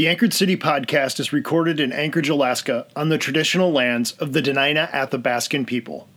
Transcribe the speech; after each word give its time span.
The 0.00 0.08
Anchored 0.08 0.32
City 0.32 0.56
podcast 0.56 1.20
is 1.20 1.30
recorded 1.30 1.78
in 1.78 1.92
Anchorage, 1.92 2.30
Alaska, 2.30 2.86
on 2.96 3.10
the 3.10 3.18
traditional 3.18 3.70
lands 3.70 4.12
of 4.12 4.32
the 4.32 4.40
Dena'ina 4.40 4.90
Athabascan 4.92 5.66
people. 5.66 6.08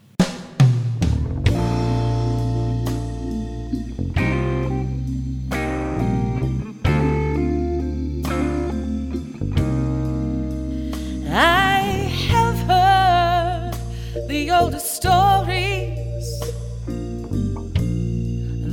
I 11.30 12.08
have 12.30 12.58
heard 12.60 13.74
the 14.30 14.50
oldest 14.52 14.96
stories 14.96 16.40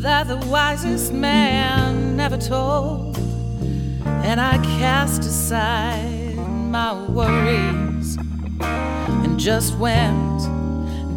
that 0.05 0.29
the 0.29 0.37
wisest 0.49 1.13
man 1.13 2.17
never 2.17 2.37
told, 2.39 3.10
and 4.23 4.41
I 4.41 4.59
cast 4.79 5.23
aside 5.23 6.37
my 6.37 6.93
worries 7.09 8.17
and 8.61 9.39
just 9.39 9.77
went 9.79 10.41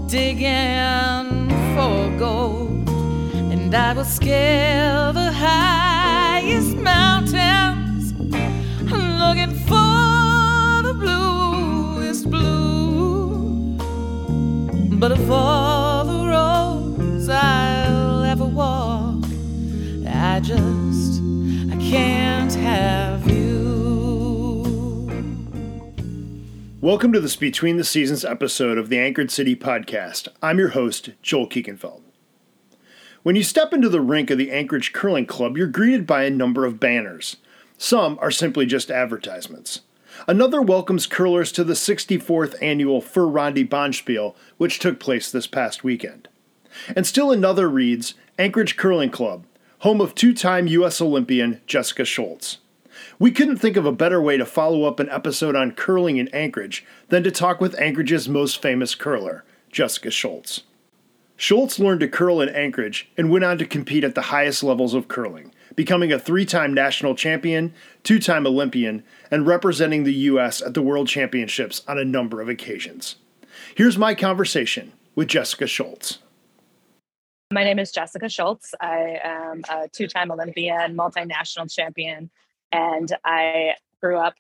digging 0.10 1.50
for 1.76 2.18
gold, 2.18 2.90
and 3.52 3.74
I 3.74 3.94
will 3.94 4.06
scale 4.06 5.14
the 5.14 5.32
highest 5.32 6.76
mountains 6.78 8.14
looking 8.92 9.56
for 9.68 10.84
the 10.88 10.94
bluest 10.98 12.30
blue. 12.30 13.78
But 14.98 15.12
of 15.12 15.30
all 15.30 16.06
the 16.06 16.28
roads 16.28 17.28
I'll 17.30 18.24
ever 18.24 18.46
walk, 18.46 19.24
I 20.08 20.40
just 20.40 21.22
can't 21.94 22.56
have 22.56 23.30
you. 23.30 24.64
Welcome 26.82 27.14
to 27.14 27.20
this 27.20 27.36
Between 27.36 27.78
the 27.78 27.84
Seasons 27.84 28.26
episode 28.26 28.80
of 28.80 28.90
the 28.90 28.98
Anchored 28.98 29.30
City 29.30 29.56
podcast. 29.56 30.28
I'm 30.42 30.58
your 30.58 30.70
host, 30.70 31.12
Joel 31.22 31.48
Kiekenfeld. 31.48 32.02
When 33.22 33.36
you 33.36 33.44
step 33.44 33.74
into 33.74 33.90
the 33.90 34.02
rink 34.02 34.32
of 34.32 34.40
the 34.40 34.52
Anchorage 34.52 34.92
Curling 34.92 35.28
Club, 35.28 35.56
you're 35.56 35.68
greeted 35.68 36.08
by 36.08 36.24
a 36.24 36.32
number 36.32 36.66
of 36.66 36.80
banners. 36.80 37.38
Some 37.78 38.18
are 38.20 38.32
simply 38.32 38.66
just 38.66 38.90
advertisements. 38.90 39.82
Another 40.28 40.64
welcomes 40.64 41.06
curlers 41.06 41.52
to 41.52 41.64
the 41.64 41.74
64th 41.74 42.56
annual 42.60 43.02
Fur 43.02 43.28
Rondy 43.28 43.68
Bonspiel, 43.68 44.34
which 44.58 44.80
took 44.80 45.00
place 45.00 45.32
this 45.32 45.46
past 45.46 45.84
weekend. 45.84 46.28
And 46.96 47.06
still 47.06 47.32
another 47.32 47.70
reads 47.70 48.16
Anchorage 48.40 48.78
Curling 48.78 49.12
Club, 49.12 49.46
home 49.84 50.00
of 50.00 50.16
two 50.16 50.34
time 50.34 50.66
U.S. 50.68 51.02
Olympian 51.02 51.60
Jessica 51.68 52.06
Schultz. 52.06 52.60
We 53.20 53.32
couldn't 53.32 53.58
think 53.58 53.76
of 53.76 53.86
a 53.86 53.92
better 53.92 54.22
way 54.22 54.38
to 54.38 54.46
follow 54.46 54.86
up 54.86 55.02
an 55.02 55.10
episode 55.10 55.58
on 55.58 55.74
curling 55.74 56.16
in 56.16 56.30
Anchorage 56.30 56.86
than 57.10 57.22
to 57.24 57.32
talk 57.32 57.60
with 57.60 57.78
Anchorage's 57.78 58.30
most 58.30 58.62
famous 58.62 58.96
curler, 58.96 59.44
Jessica 59.70 60.10
Schultz. 60.10 60.62
Schultz 61.36 61.80
learned 61.80 62.00
to 62.00 62.08
curl 62.08 62.40
in 62.40 62.48
Anchorage 62.48 63.10
and 63.18 63.30
went 63.30 63.44
on 63.44 63.58
to 63.58 63.66
compete 63.66 64.06
at 64.06 64.16
the 64.16 64.22
highest 64.22 64.64
levels 64.64 64.94
of 64.94 65.10
curling, 65.10 65.54
becoming 65.76 66.14
a 66.14 66.20
three 66.20 66.46
time 66.46 66.74
national 66.74 67.14
champion, 67.14 67.74
two 68.04 68.20
time 68.20 68.48
Olympian, 68.48 69.04
and 69.30 69.46
representing 69.46 70.06
the 70.06 70.14
U.S. 70.14 70.62
at 70.62 70.76
the 70.76 70.82
World 70.82 71.10
Championships 71.10 71.82
on 71.90 72.00
a 72.00 72.06
number 72.06 72.40
of 72.40 72.48
occasions. 72.48 73.18
Here's 73.76 73.98
my 73.98 74.16
conversation 74.16 74.94
with 75.14 75.28
Jessica 75.28 75.68
Schultz. 75.68 76.20
My 77.54 77.64
name 77.64 77.78
is 77.78 77.92
Jessica 77.92 78.30
Schultz. 78.30 78.74
I 78.82 79.20
am 79.24 79.62
a 79.70 79.88
two 79.88 80.08
time 80.08 80.32
Olympian, 80.32 80.98
multinational 80.98 81.72
champion, 81.72 82.32
and 82.72 83.16
I 83.24 83.76
grew 84.02 84.18
up 84.18 84.34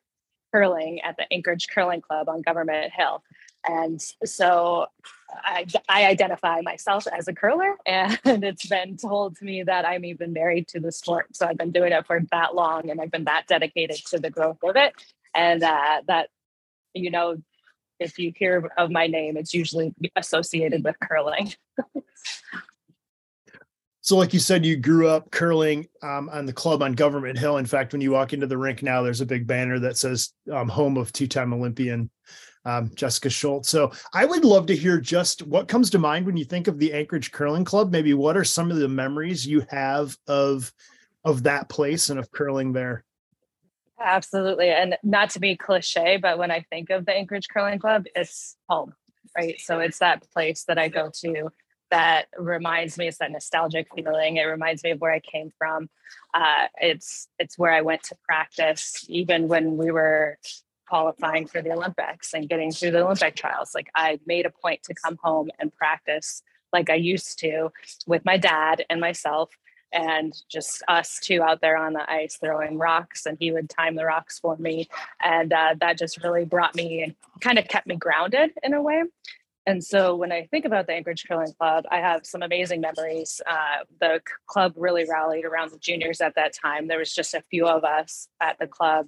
curling 0.51 0.99
at 1.01 1.15
the 1.17 1.31
Anchorage 1.31 1.67
Curling 1.67 2.01
Club 2.01 2.27
on 2.27 2.41
Government 2.41 2.91
Hill. 2.91 3.23
And 3.67 4.01
so 4.25 4.87
I, 5.31 5.67
I 5.87 6.07
identify 6.07 6.61
myself 6.61 7.05
as 7.05 7.27
a 7.27 7.33
curler, 7.33 7.75
and 7.85 8.19
it's 8.25 8.65
been 8.65 8.97
told 8.97 9.37
to 9.37 9.45
me 9.45 9.61
that 9.61 9.85
I'm 9.85 10.05
even 10.05 10.33
married 10.33 10.67
to 10.69 10.79
the 10.79 10.91
sport. 10.91 11.35
So 11.35 11.45
I've 11.45 11.57
been 11.57 11.71
doing 11.71 11.91
it 11.91 12.07
for 12.07 12.19
that 12.31 12.55
long, 12.55 12.89
and 12.89 12.99
I've 12.99 13.11
been 13.11 13.25
that 13.25 13.45
dedicated 13.47 13.97
to 14.07 14.17
the 14.17 14.31
growth 14.31 14.63
of 14.63 14.75
it. 14.75 14.93
And 15.35 15.61
uh, 15.61 16.01
that, 16.07 16.29
you 16.95 17.11
know, 17.11 17.37
if 17.99 18.17
you 18.17 18.33
hear 18.35 18.71
of 18.75 18.89
my 18.89 19.05
name, 19.05 19.37
it's 19.37 19.53
usually 19.53 19.93
associated 20.15 20.83
with 20.83 20.95
curling. 20.99 21.53
So, 24.03 24.17
like 24.17 24.33
you 24.33 24.39
said, 24.39 24.65
you 24.65 24.75
grew 24.75 25.07
up 25.07 25.31
curling 25.31 25.87
um, 26.01 26.27
on 26.27 26.45
the 26.45 26.51
club 26.51 26.83
on 26.83 26.91
Government 26.91 27.39
Hill. 27.39 27.55
In 27.55 27.65
fact, 27.65 27.93
when 27.93 28.01
you 28.01 28.11
walk 28.11 28.33
into 28.33 28.45
the 28.45 28.57
rink 28.57 28.83
now, 28.83 29.01
there's 29.01 29.21
a 29.21 29.25
big 29.25 29.47
banner 29.47 29.79
that 29.79 29.97
says 29.97 30.33
um, 30.51 30.67
"Home 30.67 30.97
of 30.97 31.13
Two-Time 31.13 31.53
Olympian 31.53 32.09
um, 32.65 32.91
Jessica 32.95 33.29
Schultz." 33.29 33.69
So, 33.69 33.93
I 34.13 34.25
would 34.25 34.43
love 34.43 34.65
to 34.65 34.75
hear 34.75 34.99
just 34.99 35.41
what 35.43 35.69
comes 35.69 35.89
to 35.91 35.99
mind 35.99 36.25
when 36.25 36.35
you 36.35 36.43
think 36.43 36.67
of 36.67 36.79
the 36.79 36.91
Anchorage 36.91 37.31
Curling 37.31 37.63
Club. 37.63 37.93
Maybe 37.93 38.13
what 38.13 38.35
are 38.35 38.43
some 38.43 38.71
of 38.71 38.77
the 38.77 38.89
memories 38.89 39.47
you 39.47 39.65
have 39.69 40.17
of 40.27 40.69
of 41.23 41.43
that 41.43 41.69
place 41.69 42.09
and 42.09 42.19
of 42.19 42.29
curling 42.29 42.73
there? 42.73 43.05
Absolutely. 44.01 44.69
And 44.69 44.97
not 45.01 45.29
to 45.29 45.39
be 45.39 45.55
cliche, 45.55 46.17
but 46.17 46.37
when 46.37 46.51
I 46.51 46.65
think 46.69 46.89
of 46.89 47.05
the 47.05 47.13
Anchorage 47.13 47.47
Curling 47.47 47.79
Club, 47.79 48.03
it's 48.17 48.57
home, 48.67 48.93
right? 49.37 49.57
So 49.61 49.79
it's 49.79 49.99
that 49.99 50.29
place 50.33 50.65
that 50.65 50.77
I 50.77 50.89
go 50.89 51.09
to 51.21 51.49
that 51.93 52.25
reminds 52.39 52.97
me, 52.97 53.07
it's 53.07 53.19
that 53.19 53.31
nostalgic 53.31 53.87
feeling. 53.93 54.37
It 54.37 54.45
reminds 54.45 54.83
me 54.83 54.89
of 54.89 54.99
where 54.99 55.11
I 55.13 55.19
came 55.19 55.51
from. 55.59 55.91
Uh, 56.33 56.65
it's 56.81 57.27
it's 57.37 57.55
where 57.55 57.71
I 57.71 57.81
went 57.81 58.01
to 58.05 58.15
practice, 58.27 59.05
even 59.09 59.47
when 59.47 59.77
we 59.77 59.91
were 59.91 60.39
qualifying 60.89 61.45
for 61.45 61.61
the 61.61 61.71
Olympics 61.71 62.33
and 62.33 62.49
getting 62.49 62.71
through 62.71 62.91
the 62.91 63.05
Olympic 63.05 63.35
trials. 63.35 63.75
Like 63.75 63.91
I 63.93 64.19
made 64.25 64.47
a 64.47 64.49
point 64.49 64.81
to 64.83 64.95
come 64.95 65.19
home 65.21 65.51
and 65.59 65.71
practice 65.71 66.41
like 66.71 66.89
I 66.89 66.95
used 66.95 67.37
to 67.39 67.69
with 68.07 68.25
my 68.25 68.37
dad 68.37 68.83
and 68.89 68.99
myself 68.99 69.51
and 69.91 70.33
just 70.49 70.81
us 70.87 71.19
two 71.21 71.43
out 71.43 71.61
there 71.61 71.77
on 71.77 71.93
the 71.93 72.11
ice 72.11 72.37
throwing 72.37 72.79
rocks 72.79 73.27
and 73.27 73.37
he 73.39 73.51
would 73.51 73.69
time 73.69 73.95
the 73.95 74.05
rocks 74.05 74.39
for 74.39 74.57
me 74.57 74.89
and 75.23 75.53
uh, 75.53 75.75
that 75.79 75.99
just 75.99 76.23
really 76.23 76.45
brought 76.45 76.73
me 76.73 77.03
and 77.03 77.15
kind 77.41 77.59
of 77.59 77.67
kept 77.67 77.85
me 77.85 77.95
grounded 77.95 78.49
in 78.63 78.73
a 78.73 78.81
way 78.81 79.03
and 79.65 79.83
so 79.83 80.15
when 80.15 80.31
I 80.31 80.45
think 80.45 80.65
about 80.65 80.87
the 80.87 80.93
Anchorage 80.93 81.25
Curling 81.27 81.53
Club, 81.57 81.85
I 81.89 81.97
have 81.97 82.25
some 82.25 82.43
amazing 82.43 82.81
memories. 82.81 83.41
Uh, 83.47 83.85
the 83.99 84.21
club 84.45 84.73
really 84.75 85.05
rallied 85.09 85.45
around 85.45 85.71
the 85.71 85.77
juniors 85.77 86.19
at 86.19 86.35
that 86.35 86.53
time. 86.53 86.87
There 86.87 86.99
was 86.99 87.13
just 87.13 87.33
a 87.33 87.43
few 87.49 87.67
of 87.67 87.83
us 87.83 88.27
at 88.41 88.59
the 88.59 88.67
club, 88.67 89.07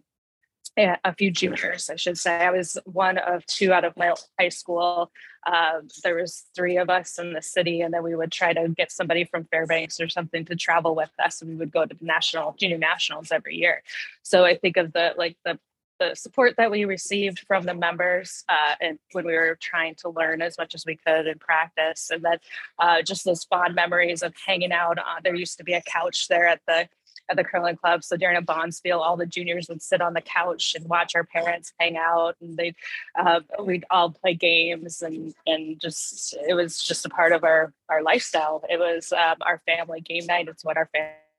a 0.77 1.13
few 1.13 1.29
juniors, 1.29 1.89
I 1.89 1.97
should 1.97 2.17
say. 2.17 2.37
I 2.37 2.51
was 2.51 2.77
one 2.85 3.17
of 3.17 3.45
two 3.45 3.73
out 3.73 3.83
of 3.83 3.97
my 3.97 4.13
high 4.39 4.49
school. 4.49 5.11
Uh, 5.45 5.81
there 6.03 6.15
was 6.15 6.45
three 6.55 6.77
of 6.77 6.89
us 6.89 7.19
in 7.19 7.33
the 7.33 7.41
city, 7.41 7.81
and 7.81 7.93
then 7.93 8.03
we 8.03 8.15
would 8.15 8.31
try 8.31 8.53
to 8.53 8.69
get 8.69 8.91
somebody 8.91 9.25
from 9.25 9.45
Fairbanks 9.45 9.99
or 9.99 10.07
something 10.07 10.45
to 10.45 10.55
travel 10.55 10.95
with 10.95 11.11
us, 11.23 11.41
and 11.41 11.49
we 11.49 11.57
would 11.57 11.71
go 11.71 11.85
to 11.85 11.93
the 11.93 12.05
national 12.05 12.55
junior 12.57 12.77
nationals 12.77 13.31
every 13.31 13.55
year. 13.55 13.83
So 14.23 14.45
I 14.45 14.57
think 14.57 14.77
of 14.77 14.93
the 14.93 15.13
like 15.17 15.37
the 15.43 15.59
the 15.99 16.15
support 16.15 16.55
that 16.57 16.71
we 16.71 16.85
received 16.85 17.39
from 17.47 17.63
the 17.63 17.73
members 17.73 18.43
uh, 18.49 18.75
and 18.81 18.99
when 19.13 19.25
we 19.25 19.33
were 19.33 19.57
trying 19.61 19.95
to 19.95 20.09
learn 20.09 20.41
as 20.41 20.57
much 20.57 20.75
as 20.75 20.85
we 20.85 20.95
could 20.95 21.27
and 21.27 21.39
practice 21.39 22.09
and 22.11 22.23
then 22.23 22.37
uh, 22.79 23.01
just 23.01 23.25
those 23.25 23.43
fond 23.43 23.75
memories 23.75 24.21
of 24.21 24.33
hanging 24.45 24.71
out 24.71 24.97
on 24.99 25.21
there 25.23 25.35
used 25.35 25.57
to 25.57 25.63
be 25.63 25.73
a 25.73 25.81
couch 25.81 26.27
there 26.27 26.47
at 26.47 26.61
the 26.67 26.87
at 27.27 27.37
the 27.37 27.43
curling 27.43 27.75
club 27.75 28.03
so 28.03 28.15
during 28.15 28.37
a 28.37 28.41
bonspiel 28.41 28.99
all 28.99 29.17
the 29.17 29.25
juniors 29.25 29.67
would 29.67 29.81
sit 29.81 30.01
on 30.01 30.13
the 30.13 30.21
couch 30.21 30.75
and 30.75 30.87
watch 30.87 31.15
our 31.15 31.23
parents 31.23 31.73
hang 31.79 31.97
out 31.97 32.35
and 32.41 32.57
they 32.57 32.73
uh, 33.17 33.39
we'd 33.63 33.85
all 33.89 34.11
play 34.11 34.33
games 34.33 35.01
and 35.01 35.33
and 35.47 35.79
just 35.79 36.37
it 36.47 36.53
was 36.53 36.83
just 36.83 37.05
a 37.05 37.09
part 37.09 37.31
of 37.31 37.43
our 37.43 37.73
our 37.89 38.03
lifestyle. 38.03 38.63
It 38.69 38.79
was 38.79 39.11
um, 39.11 39.37
our 39.41 39.61
family 39.65 40.01
game 40.01 40.25
night 40.25 40.47
it's 40.47 40.63
what 40.63 40.77
our 40.77 40.89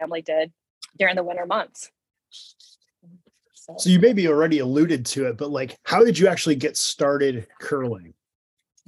family 0.00 0.22
did 0.22 0.52
during 0.98 1.16
the 1.16 1.22
winter 1.22 1.46
months 1.46 1.90
So 3.78 3.90
you 3.90 3.98
maybe 3.98 4.28
already 4.28 4.60
alluded 4.60 5.04
to 5.06 5.26
it, 5.26 5.36
but 5.36 5.50
like, 5.50 5.76
how 5.84 6.04
did 6.04 6.18
you 6.18 6.28
actually 6.28 6.56
get 6.56 6.76
started 6.76 7.46
curling? 7.60 8.14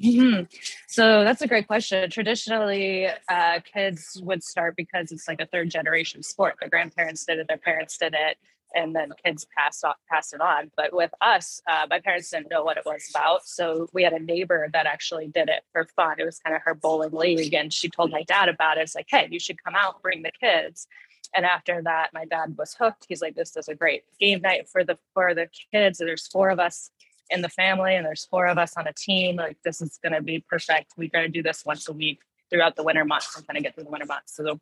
Mhm. 0.00 0.48
So 0.86 1.25
that's 1.25 1.42
a 1.42 1.48
great 1.48 1.66
question. 1.66 2.08
Traditionally, 2.10 3.08
uh, 3.28 3.60
kids 3.60 4.20
would 4.22 4.44
start 4.44 4.76
because 4.76 5.10
it's 5.10 5.26
like 5.26 5.40
a 5.40 5.46
third 5.46 5.70
generation 5.70 6.22
sport. 6.22 6.54
Their 6.60 6.69
grandparents 6.69 7.25
did 7.25 7.38
it, 7.38 7.48
their 7.48 7.58
parents 7.58 7.98
did 7.98 8.14
it, 8.14 8.38
and 8.76 8.94
then 8.94 9.10
kids 9.25 9.44
passed 9.56 9.84
off, 9.84 9.96
passed 10.08 10.34
it 10.34 10.40
on. 10.40 10.70
But 10.76 10.94
with 10.94 11.10
us, 11.20 11.60
uh, 11.66 11.86
my 11.90 11.98
parents 11.98 12.31
didn't 12.31 12.48
know 12.48 12.62
what 12.62 12.76
it 12.76 12.84
was 12.86 13.10
about, 13.10 13.44
so 13.44 13.88
we 13.92 14.04
had 14.04 14.12
a 14.12 14.20
neighbor 14.20 14.69
that 14.72 14.86
actually 14.86 15.26
did 15.26 15.48
it 15.48 15.64
for 15.72 15.84
fun. 15.96 16.20
It 16.20 16.24
was 16.24 16.38
kind 16.38 16.54
of 16.54 16.62
her 16.62 16.74
bowling 16.74 17.10
league, 17.10 17.54
and 17.54 17.72
she 17.72 17.88
told 17.88 18.12
my 18.12 18.22
dad 18.22 18.48
about 18.48 18.78
it. 18.78 18.82
It's 18.82 18.94
like, 18.94 19.06
hey, 19.08 19.26
you 19.31 19.40
should 19.40 19.62
come 19.64 19.74
out, 19.74 20.00
bring 20.00 20.22
the 20.22 20.32
kids. 20.38 20.86
And 21.34 21.44
after 21.44 21.82
that, 21.82 22.10
my 22.12 22.25
dad 22.25 22.54
was 22.56 22.75
hooked. 22.78 23.06
He's 23.08 23.20
like, 23.20 23.34
this 23.34 23.56
is 23.56 23.69
a 23.69 23.75
great 23.75 24.04
game 24.19 24.40
night 24.40 24.69
for 24.69 24.84
the 24.84 24.98
for 25.14 25.34
the 25.34 25.48
kids. 25.72 25.98
There's 25.98 26.26
four 26.26 26.50
of 26.50 26.58
us 26.58 26.90
in 27.30 27.42
the 27.42 27.48
family 27.48 27.94
and 27.94 28.06
there's 28.06 28.25
four 28.25 28.46
of 28.46 28.58
us 28.58 28.75
on 28.76 28.86
a 28.86 28.92
team 28.92 29.36
like 29.36 29.58
this 29.64 29.80
is 29.80 29.98
going 30.02 30.12
to 30.12 30.22
be 30.22 30.44
perfect 30.48 30.92
we're 30.96 31.08
going 31.08 31.26
to 31.26 31.30
do 31.30 31.42
this 31.42 31.64
once 31.64 31.88
a 31.88 31.92
week 31.92 32.20
throughout 32.50 32.76
the 32.76 32.82
winter 32.82 33.04
months 33.04 33.36
and 33.36 33.46
kind 33.46 33.56
of 33.56 33.62
get 33.62 33.75
through 33.75 33.84
the 33.84 33.90
winter 33.90 34.06
months 34.06 34.34
so 34.34 34.58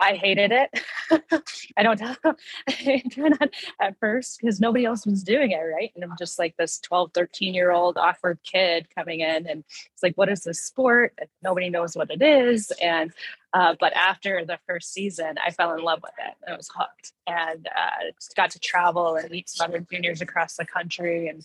I 0.00 0.14
hated 0.14 0.52
it. 0.52 0.70
I 1.76 1.82
don't 1.82 2.00
not 3.16 3.50
at 3.80 3.98
first 3.98 4.40
because 4.40 4.60
nobody 4.60 4.84
else 4.84 5.04
was 5.04 5.22
doing 5.22 5.50
it, 5.50 5.58
right? 5.58 5.92
And 5.94 6.04
I'm 6.04 6.14
just 6.18 6.38
like 6.38 6.56
this 6.56 6.78
12, 6.80 7.12
13 7.14 7.54
year 7.54 7.72
old 7.72 7.96
awkward 7.96 8.38
kid 8.44 8.86
coming 8.94 9.20
in 9.20 9.46
and 9.46 9.64
it's 9.92 10.02
like, 10.02 10.16
what 10.16 10.28
is 10.28 10.42
this 10.42 10.62
sport? 10.62 11.18
Nobody 11.42 11.68
knows 11.68 11.96
what 11.96 12.10
it 12.10 12.22
is. 12.22 12.70
And 12.82 13.12
uh, 13.54 13.74
but 13.80 13.94
after 13.94 14.44
the 14.44 14.58
first 14.66 14.92
season, 14.92 15.36
I 15.44 15.50
fell 15.50 15.72
in 15.72 15.82
love 15.82 16.00
with 16.02 16.12
it. 16.18 16.34
I 16.50 16.56
was 16.56 16.70
hooked 16.74 17.12
and 17.26 17.66
uh, 17.66 18.10
got 18.36 18.50
to 18.50 18.58
travel 18.58 19.16
and 19.16 19.30
meet 19.30 19.48
some 19.48 19.70
other 19.70 19.80
juniors 19.90 20.20
across 20.20 20.56
the 20.56 20.66
country 20.66 21.28
and 21.28 21.42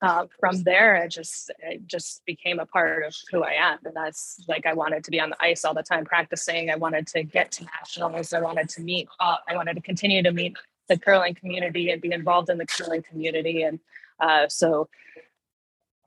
uh, 0.00 0.26
from 0.38 0.62
there, 0.62 0.96
it 0.96 1.08
just 1.08 1.50
it 1.58 1.86
just 1.86 2.24
became 2.24 2.60
a 2.60 2.66
part 2.66 3.04
of 3.04 3.14
who 3.32 3.42
I 3.42 3.52
am, 3.52 3.78
and 3.84 3.94
that's 3.96 4.44
like 4.48 4.64
I 4.64 4.72
wanted 4.72 5.02
to 5.04 5.10
be 5.10 5.20
on 5.20 5.30
the 5.30 5.42
ice 5.42 5.64
all 5.64 5.74
the 5.74 5.82
time 5.82 6.04
practicing. 6.04 6.70
I 6.70 6.76
wanted 6.76 7.06
to 7.08 7.24
get 7.24 7.50
to 7.52 7.64
nationals. 7.64 8.32
I 8.32 8.40
wanted 8.40 8.68
to 8.70 8.82
meet. 8.82 9.08
Uh, 9.18 9.36
I 9.48 9.56
wanted 9.56 9.74
to 9.74 9.82
continue 9.82 10.22
to 10.22 10.30
meet 10.30 10.56
the 10.88 10.98
curling 10.98 11.34
community 11.34 11.90
and 11.90 12.00
be 12.00 12.12
involved 12.12 12.48
in 12.48 12.58
the 12.58 12.66
curling 12.66 13.02
community, 13.02 13.62
and 13.62 13.80
uh, 14.20 14.46
so 14.48 14.88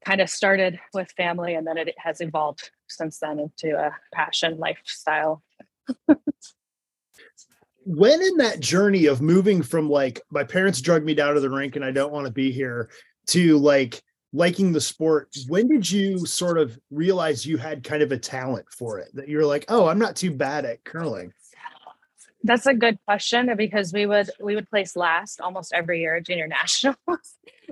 kind 0.05 0.21
of 0.21 0.29
started 0.29 0.79
with 0.94 1.11
family, 1.11 1.55
and 1.55 1.67
then 1.67 1.77
it 1.77 1.94
has 1.97 2.21
evolved 2.21 2.71
since 2.87 3.19
then 3.19 3.39
into 3.39 3.77
a 3.77 3.94
passion 4.13 4.57
lifestyle. 4.57 5.44
when 7.83 8.21
in 8.21 8.37
that 8.37 8.59
journey 8.59 9.07
of 9.07 9.21
moving 9.21 9.61
from 9.61 9.89
like 9.89 10.21
my 10.31 10.44
parents 10.44 10.81
drug 10.81 11.03
me 11.03 11.13
down 11.13 11.33
to 11.33 11.39
the 11.41 11.49
rink 11.49 11.75
and 11.75 11.83
I 11.83 11.91
don't 11.91 12.11
want 12.11 12.27
to 12.27 12.31
be 12.31 12.51
here 12.51 12.89
to 13.27 13.57
like 13.57 14.01
liking 14.33 14.71
the 14.71 14.81
sport 14.81 15.29
when 15.47 15.68
did 15.68 15.89
you 15.89 16.25
sort 16.25 16.57
of 16.57 16.79
realize 16.89 17.45
you 17.45 17.57
had 17.57 17.83
kind 17.83 18.01
of 18.01 18.12
a 18.12 18.18
talent 18.18 18.65
for 18.71 18.97
it 19.00 19.09
that 19.13 19.27
you're 19.27 19.45
like 19.45 19.65
oh 19.68 19.88
i'm 19.88 20.00
not 20.00 20.15
too 20.15 20.31
bad 20.31 20.63
at 20.65 20.83
curling 20.83 21.33
that's 22.44 22.65
a 22.65 22.73
good 22.73 22.97
question 23.06 23.56
because 23.56 23.94
we 23.94 24.06
would 24.06 24.29
we 24.39 24.56
would 24.56 24.69
place 24.69 24.95
last 24.95 25.41
almost 25.41 25.73
every 25.73 26.01
year 26.01 26.15
at 26.15 26.25
junior 26.25 26.47
nationals. 26.47 26.97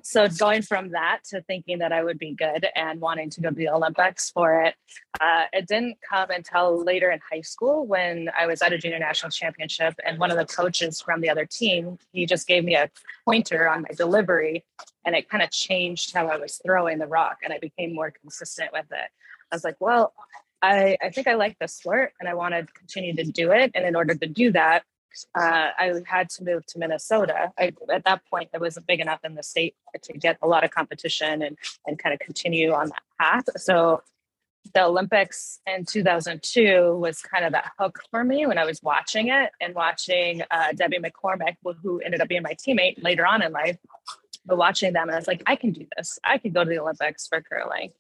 so 0.04 0.28
going 0.28 0.62
from 0.62 0.90
that 0.90 1.20
to 1.30 1.42
thinking 1.42 1.80
that 1.80 1.92
I 1.92 2.04
would 2.04 2.20
be 2.20 2.34
good 2.34 2.68
and 2.76 3.02
wanting 3.02 3.30
to 3.32 3.42
go 3.42 3.50
to 3.50 3.56
the 3.56 3.70
Olympics 3.70 4.30
for 4.30 4.62
it, 4.64 4.76
uh, 5.20 5.46
it 5.52 5.68
didn't 5.68 5.98
come 6.10 6.30
until 6.30 6.84
later 6.84 7.12
in 7.12 7.20
high 7.32 7.42
school 7.42 7.86
when 7.86 8.30
I 8.38 8.46
was 8.46 8.62
at 8.62 8.72
a 8.72 8.78
junior 8.78 9.00
national 9.00 9.32
championship 9.32 9.96
and 10.06 10.20
one 10.20 10.32
of 10.32 10.38
the 10.38 10.46
coaches 10.46 11.02
from 11.02 11.22
the 11.22 11.30
other 11.30 11.46
team 11.46 11.98
he 12.12 12.26
just 12.26 12.48
gave 12.48 12.64
me 12.64 12.76
a 12.76 12.90
pointer 13.26 13.68
on 13.68 13.82
my 13.82 13.90
delivery 13.96 14.64
and 15.06 15.16
it 15.16 15.30
kind 15.30 15.44
of 15.44 15.52
changed 15.52 16.14
how 16.14 16.28
I 16.28 16.38
was 16.38 16.60
throwing 16.66 17.00
the 17.00 17.08
rock 17.08 17.40
and 17.44 17.54
I 17.54 17.60
became 17.60 17.94
more 17.94 18.12
consistent 18.12 18.72
with 18.74 18.86
it. 18.92 19.10
I 19.52 19.56
was 19.56 19.64
like, 19.64 19.78
well, 19.80 20.14
I, 20.62 20.98
I 21.02 21.10
think 21.10 21.28
I 21.28 21.36
like 21.36 21.58
the 21.60 21.68
sport 21.68 22.14
and 22.20 22.28
I 22.28 22.34
want 22.34 22.54
to 22.54 22.66
continue 22.74 23.16
to 23.16 23.24
do 23.24 23.52
it. 23.52 23.72
And 23.74 23.86
in 23.86 23.96
order 23.96 24.14
to 24.16 24.28
do 24.28 24.52
that, 24.52 24.84
uh, 25.36 25.70
I 25.78 25.94
had 26.06 26.30
to 26.32 26.44
move 26.44 26.66
to 26.68 26.80
Minnesota. 26.80 27.52
I, 27.58 27.74
at 27.92 28.04
that 28.06 28.22
point, 28.30 28.50
I 28.54 28.58
wasn't 28.58 28.88
big 28.88 29.00
enough 29.00 29.20
in 29.24 29.36
the 29.36 29.44
state 29.44 29.76
to 30.04 30.14
get 30.14 30.38
a 30.42 30.48
lot 30.48 30.64
of 30.64 30.72
competition 30.72 31.42
and, 31.42 31.58
and 31.88 31.98
kind 31.98 32.14
of 32.14 32.20
continue 32.20 32.74
on 32.74 32.90
that 32.90 33.02
path. 33.20 33.46
So 33.58 34.04
the 34.74 34.84
Olympics 34.84 35.62
in 35.66 35.86
2002 35.86 36.96
was 36.98 37.22
kind 37.22 37.46
of 37.46 37.54
that 37.54 37.72
hook 37.80 38.00
for 38.12 38.24
me 38.24 38.46
when 38.46 38.58
I 38.58 38.66
was 38.66 38.82
watching 38.84 39.30
it 39.30 39.52
and 39.62 39.74
watching 39.74 40.44
uh, 40.52 40.74
Debbie 40.74 41.00
McCormick, 41.00 41.56
who 41.82 42.00
ended 42.00 42.22
up 42.22 42.28
being 42.28 42.44
my 42.44 42.54
teammate 42.54 43.02
later 43.02 43.26
on 43.26 43.42
in 43.42 43.52
life. 43.52 43.78
But 44.50 44.58
watching 44.58 44.94
them, 44.94 45.04
and 45.04 45.12
I 45.12 45.20
was 45.20 45.28
like, 45.28 45.44
I 45.46 45.56
can 45.56 45.72
do 45.72 45.86
this. 45.96 46.20
I 46.24 46.38
could 46.38 46.54
go 46.54 46.64
to 46.64 46.70
the 46.70 46.80
Olympics 46.80 47.28
for 47.28 47.42
curling. 47.42 47.92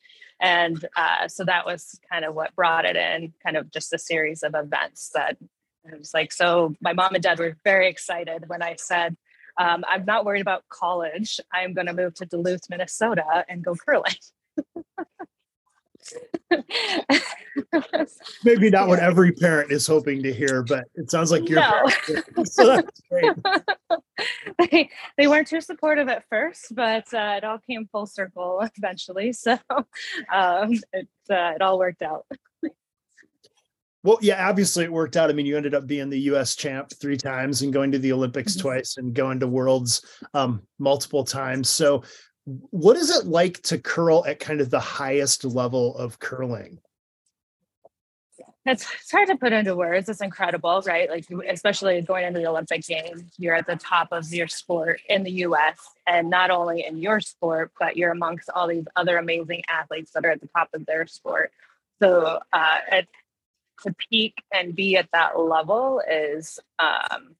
And 0.41 0.83
uh, 0.95 1.27
so 1.27 1.45
that 1.45 1.65
was 1.65 1.99
kind 2.11 2.25
of 2.25 2.33
what 2.33 2.55
brought 2.55 2.85
it 2.85 2.95
in, 2.95 3.33
kind 3.43 3.57
of 3.57 3.71
just 3.71 3.93
a 3.93 3.99
series 3.99 4.43
of 4.43 4.55
events 4.55 5.11
that 5.13 5.37
it 5.85 5.97
was 5.97 6.13
like, 6.13 6.31
so 6.31 6.75
my 6.81 6.93
mom 6.93 7.13
and 7.13 7.23
dad 7.23 7.39
were 7.39 7.57
very 7.63 7.89
excited 7.89 8.45
when 8.47 8.61
I 8.61 8.75
said, 8.77 9.15
um, 9.57 9.83
I'm 9.87 10.05
not 10.05 10.25
worried 10.25 10.41
about 10.41 10.63
college. 10.69 11.39
I'm 11.51 11.73
going 11.73 11.87
to 11.87 11.93
move 11.93 12.15
to 12.15 12.25
Duluth, 12.25 12.69
Minnesota 12.69 13.45
and 13.49 13.63
go 13.63 13.75
curling. 13.75 14.15
Maybe 18.43 18.69
not 18.69 18.87
what 18.87 18.99
every 18.99 19.31
parent 19.31 19.71
is 19.71 19.85
hoping 19.87 20.23
to 20.23 20.33
hear, 20.33 20.63
but 20.63 20.85
it 20.95 21.11
sounds 21.11 21.31
like 21.31 21.47
your 21.49 21.59
no. 21.59 22.43
so 22.43 22.81
they, 24.71 24.89
they 25.17 25.27
weren't 25.27 25.47
too 25.47 25.61
supportive 25.61 26.09
at 26.09 26.23
first, 26.29 26.73
but 26.75 27.13
uh, 27.13 27.35
it 27.37 27.43
all 27.43 27.59
came 27.59 27.87
full 27.91 28.05
circle 28.05 28.67
eventually. 28.77 29.33
So 29.33 29.57
um, 30.33 30.73
it, 30.93 31.07
uh, 31.29 31.53
it 31.55 31.61
all 31.61 31.77
worked 31.77 32.01
out. 32.01 32.25
Well, 34.03 34.17
yeah, 34.21 34.47
obviously 34.47 34.85
it 34.85 34.91
worked 34.91 35.17
out. 35.17 35.29
I 35.29 35.33
mean, 35.33 35.45
you 35.45 35.57
ended 35.57 35.75
up 35.75 35.85
being 35.85 36.09
the 36.09 36.19
U.S. 36.21 36.55
champ 36.55 36.91
three 37.01 37.17
times 37.17 37.61
and 37.61 37.73
going 37.73 37.91
to 37.91 37.99
the 37.99 38.13
Olympics 38.13 38.53
mm-hmm. 38.53 38.61
twice 38.61 38.95
and 38.97 39.13
going 39.13 39.41
to 39.41 39.47
Worlds 39.47 40.05
um, 40.33 40.61
multiple 40.77 41.25
times. 41.25 41.67
So, 41.67 42.03
what 42.71 42.97
is 42.97 43.09
it 43.09 43.25
like 43.25 43.61
to 43.63 43.77
curl 43.77 44.25
at 44.25 44.39
kind 44.39 44.61
of 44.61 44.69
the 44.69 44.79
highest 44.79 45.45
level 45.45 45.95
of 45.97 46.19
curling? 46.19 46.79
It's, 48.65 48.85
it's 49.01 49.11
hard 49.11 49.27
to 49.29 49.37
put 49.37 49.53
into 49.53 49.75
words. 49.75 50.09
It's 50.09 50.21
incredible, 50.21 50.83
right? 50.85 51.09
Like, 51.09 51.25
especially 51.47 52.01
going 52.01 52.25
into 52.25 52.39
the 52.39 52.47
Olympic 52.47 52.85
Games, 52.85 53.23
you're 53.37 53.55
at 53.55 53.65
the 53.65 53.77
top 53.77 54.09
of 54.11 54.31
your 54.31 54.47
sport 54.47 55.01
in 55.07 55.23
the 55.23 55.31
US, 55.31 55.77
and 56.05 56.29
not 56.29 56.51
only 56.51 56.85
in 56.85 56.97
your 56.97 57.19
sport, 57.19 57.71
but 57.79 57.97
you're 57.97 58.11
amongst 58.11 58.49
all 58.53 58.67
these 58.67 58.85
other 58.95 59.17
amazing 59.17 59.63
athletes 59.69 60.11
that 60.11 60.25
are 60.25 60.31
at 60.31 60.41
the 60.41 60.47
top 60.47 60.69
of 60.73 60.85
their 60.85 61.07
sport. 61.07 61.51
So, 62.01 62.39
uh, 62.53 62.77
it, 62.91 63.07
to 63.83 63.95
peak 64.09 64.35
and 64.53 64.75
be 64.75 64.97
at 64.97 65.09
that 65.13 65.39
level 65.39 66.01
is 66.09 66.59
um, 66.79 67.35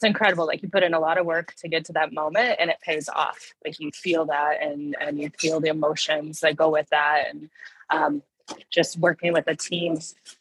it's 0.00 0.06
incredible. 0.06 0.46
Like 0.46 0.62
you 0.62 0.70
put 0.70 0.82
in 0.82 0.94
a 0.94 0.98
lot 0.98 1.18
of 1.18 1.26
work 1.26 1.52
to 1.58 1.68
get 1.68 1.84
to 1.84 1.92
that 1.92 2.10
moment 2.10 2.56
and 2.58 2.70
it 2.70 2.80
pays 2.80 3.06
off. 3.10 3.52
Like 3.62 3.78
you 3.78 3.90
feel 3.90 4.24
that 4.26 4.62
and 4.62 4.96
and 4.98 5.20
you 5.20 5.30
feel 5.38 5.60
the 5.60 5.68
emotions 5.68 6.40
that 6.40 6.56
go 6.56 6.70
with 6.70 6.88
that. 6.88 7.24
And 7.28 7.50
um, 7.90 8.22
just 8.70 8.98
working 8.98 9.34
with 9.34 9.46
a 9.46 9.54
team 9.54 9.98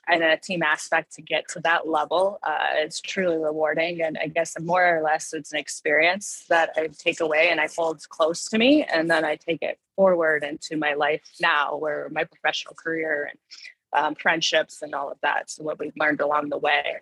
and 0.08 0.24
a 0.24 0.38
team 0.38 0.64
aspect 0.64 1.14
to 1.16 1.22
get 1.22 1.50
to 1.50 1.60
that 1.60 1.90
level 1.90 2.40
uh, 2.42 2.86
is 2.86 3.02
truly 3.02 3.36
rewarding. 3.36 4.02
And 4.02 4.18
I 4.18 4.28
guess 4.28 4.58
more 4.62 4.98
or 4.98 5.02
less 5.02 5.34
it's 5.34 5.52
an 5.52 5.60
experience 5.60 6.46
that 6.48 6.70
I 6.78 6.88
take 6.98 7.20
away 7.20 7.50
and 7.52 7.60
I 7.60 7.68
hold 7.76 8.08
close 8.08 8.46
to 8.46 8.58
me. 8.58 8.86
And 8.86 9.12
then 9.12 9.26
I 9.26 9.36
take 9.36 9.62
it 9.62 9.78
forward 9.98 10.46
into 10.46 10.78
my 10.78 10.94
life 10.94 11.30
now, 11.42 11.76
where 11.76 12.08
my 12.14 12.24
professional 12.24 12.76
career 12.76 13.30
and 13.30 14.06
um, 14.06 14.16
friendships 14.16 14.82
and 14.82 14.96
all 14.96 15.12
of 15.12 15.18
that. 15.22 15.50
So 15.50 15.64
what 15.64 15.80
we've 15.80 15.92
learned 15.98 16.22
along 16.22 16.48
the 16.48 16.58
way. 16.58 17.02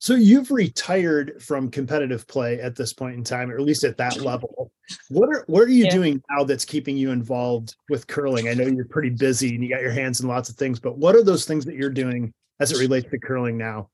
So 0.00 0.14
you've 0.14 0.50
retired 0.50 1.42
from 1.42 1.70
competitive 1.70 2.26
play 2.26 2.58
at 2.58 2.74
this 2.74 2.94
point 2.94 3.16
in 3.16 3.22
time, 3.22 3.50
or 3.50 3.56
at 3.56 3.60
least 3.60 3.84
at 3.84 3.98
that 3.98 4.16
level. 4.22 4.72
What 5.10 5.28
are 5.28 5.44
what 5.46 5.62
are 5.62 5.68
you 5.68 5.84
yeah. 5.84 5.90
doing 5.90 6.22
now 6.30 6.42
that's 6.42 6.64
keeping 6.64 6.96
you 6.96 7.10
involved 7.10 7.76
with 7.90 8.06
curling? 8.06 8.48
I 8.48 8.54
know 8.54 8.64
you're 8.64 8.86
pretty 8.86 9.10
busy 9.10 9.54
and 9.54 9.62
you 9.62 9.68
got 9.68 9.82
your 9.82 9.92
hands 9.92 10.20
in 10.20 10.26
lots 10.26 10.48
of 10.48 10.56
things, 10.56 10.80
but 10.80 10.96
what 10.96 11.14
are 11.14 11.22
those 11.22 11.44
things 11.44 11.66
that 11.66 11.74
you're 11.74 11.90
doing 11.90 12.32
as 12.60 12.72
it 12.72 12.78
relates 12.78 13.10
to 13.10 13.18
curling 13.18 13.58
now? 13.58 13.90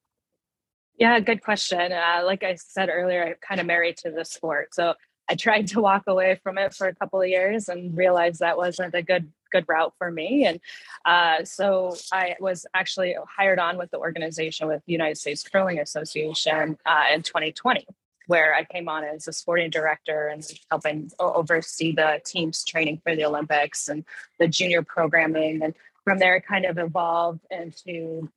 Yeah, 0.96 1.18
good 1.20 1.42
question. 1.42 1.92
Uh, 1.92 2.22
like 2.24 2.44
I 2.44 2.54
said 2.54 2.88
earlier, 2.88 3.24
I'm 3.24 3.34
kind 3.46 3.60
of 3.60 3.66
married 3.66 3.98
to 3.98 4.10
the 4.12 4.24
sport, 4.24 4.74
so 4.74 4.94
I 5.28 5.34
tried 5.34 5.66
to 5.68 5.80
walk 5.80 6.04
away 6.06 6.38
from 6.42 6.56
it 6.56 6.72
for 6.72 6.86
a 6.86 6.94
couple 6.94 7.20
of 7.20 7.28
years 7.28 7.68
and 7.68 7.96
realized 7.96 8.40
that 8.40 8.56
wasn't 8.56 8.94
a 8.94 9.02
good 9.02 9.32
good 9.50 9.64
route 9.68 9.92
for 9.98 10.10
me. 10.10 10.46
And 10.46 10.60
uh, 11.04 11.44
so 11.44 11.96
I 12.12 12.36
was 12.40 12.66
actually 12.74 13.16
hired 13.36 13.58
on 13.58 13.78
with 13.78 13.90
the 13.90 13.98
organization 13.98 14.68
with 14.68 14.82
the 14.86 14.92
United 14.92 15.18
States 15.18 15.42
Curling 15.42 15.78
Association 15.78 16.78
uh, 16.86 17.04
in 17.12 17.22
2020 17.22 17.86
where 18.26 18.54
I 18.54 18.64
came 18.64 18.88
on 18.88 19.04
as 19.04 19.28
a 19.28 19.32
sporting 19.32 19.70
director 19.70 20.28
and 20.28 20.44
helping 20.70 21.10
oversee 21.18 21.92
the 21.92 22.20
team's 22.24 22.64
training 22.64 23.00
for 23.02 23.14
the 23.14 23.24
Olympics 23.24 23.88
and 23.88 24.04
the 24.38 24.48
junior 24.48 24.82
programming. 24.82 25.62
And 25.62 25.74
from 26.04 26.18
there, 26.18 26.36
it 26.36 26.46
kind 26.46 26.64
of 26.64 26.78
evolved 26.78 27.46
into 27.50 28.28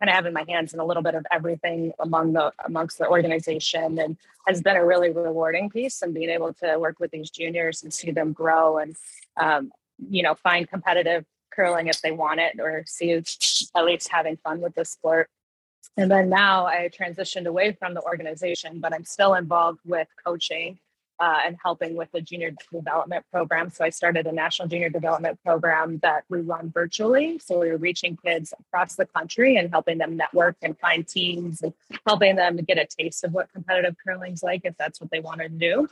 kind 0.00 0.10
of 0.10 0.14
having 0.14 0.32
my 0.32 0.44
hands 0.46 0.74
in 0.74 0.80
a 0.80 0.84
little 0.84 1.02
bit 1.02 1.14
of 1.14 1.26
everything 1.30 1.92
among 1.98 2.34
the 2.34 2.52
amongst 2.64 2.98
the 2.98 3.08
organization 3.08 3.98
and 3.98 4.16
has 4.46 4.60
been 4.60 4.76
a 4.76 4.84
really 4.84 5.10
rewarding 5.10 5.70
piece 5.70 6.02
and 6.02 6.12
being 6.12 6.28
able 6.28 6.52
to 6.52 6.78
work 6.78 7.00
with 7.00 7.10
these 7.10 7.30
juniors 7.30 7.82
and 7.82 7.92
see 7.92 8.10
them 8.10 8.32
grow 8.32 8.78
and 8.78 8.94
um, 9.38 9.72
you 9.98 10.22
know, 10.22 10.34
find 10.34 10.68
competitive 10.68 11.24
curling 11.50 11.86
if 11.86 12.00
they 12.02 12.12
want 12.12 12.40
it 12.40 12.60
or 12.60 12.84
see 12.86 13.12
at 13.12 13.84
least 13.84 14.08
having 14.08 14.36
fun 14.36 14.60
with 14.60 14.74
the 14.74 14.84
sport. 14.84 15.28
And 15.96 16.10
then 16.10 16.28
now 16.28 16.66
I 16.66 16.90
transitioned 16.90 17.46
away 17.46 17.72
from 17.72 17.94
the 17.94 18.02
organization, 18.02 18.80
but 18.80 18.92
I'm 18.92 19.04
still 19.04 19.34
involved 19.34 19.80
with 19.84 20.08
coaching 20.24 20.78
uh, 21.18 21.38
and 21.44 21.56
helping 21.62 21.96
with 21.96 22.10
the 22.12 22.20
junior 22.20 22.52
development 22.72 23.24
program. 23.32 23.70
So 23.70 23.84
I 23.84 23.90
started 23.90 24.26
a 24.26 24.32
national 24.32 24.68
junior 24.68 24.88
development 24.88 25.38
program 25.44 25.98
that 25.98 26.24
we 26.28 26.40
run 26.40 26.70
virtually. 26.70 27.38
So 27.38 27.60
we 27.60 27.70
are 27.70 27.76
reaching 27.76 28.16
kids 28.16 28.52
across 28.58 28.96
the 28.96 29.06
country 29.06 29.56
and 29.56 29.70
helping 29.70 29.98
them 29.98 30.16
network 30.16 30.56
and 30.62 30.78
find 30.78 31.06
teams 31.06 31.62
and 31.62 31.72
helping 32.06 32.36
them 32.36 32.56
get 32.56 32.78
a 32.78 32.86
taste 32.86 33.24
of 33.24 33.32
what 33.32 33.52
competitive 33.52 33.96
curling's 34.04 34.42
like 34.42 34.62
if 34.64 34.76
that's 34.76 35.00
what 35.00 35.10
they 35.10 35.20
want 35.20 35.40
to 35.40 35.48
do. 35.48 35.88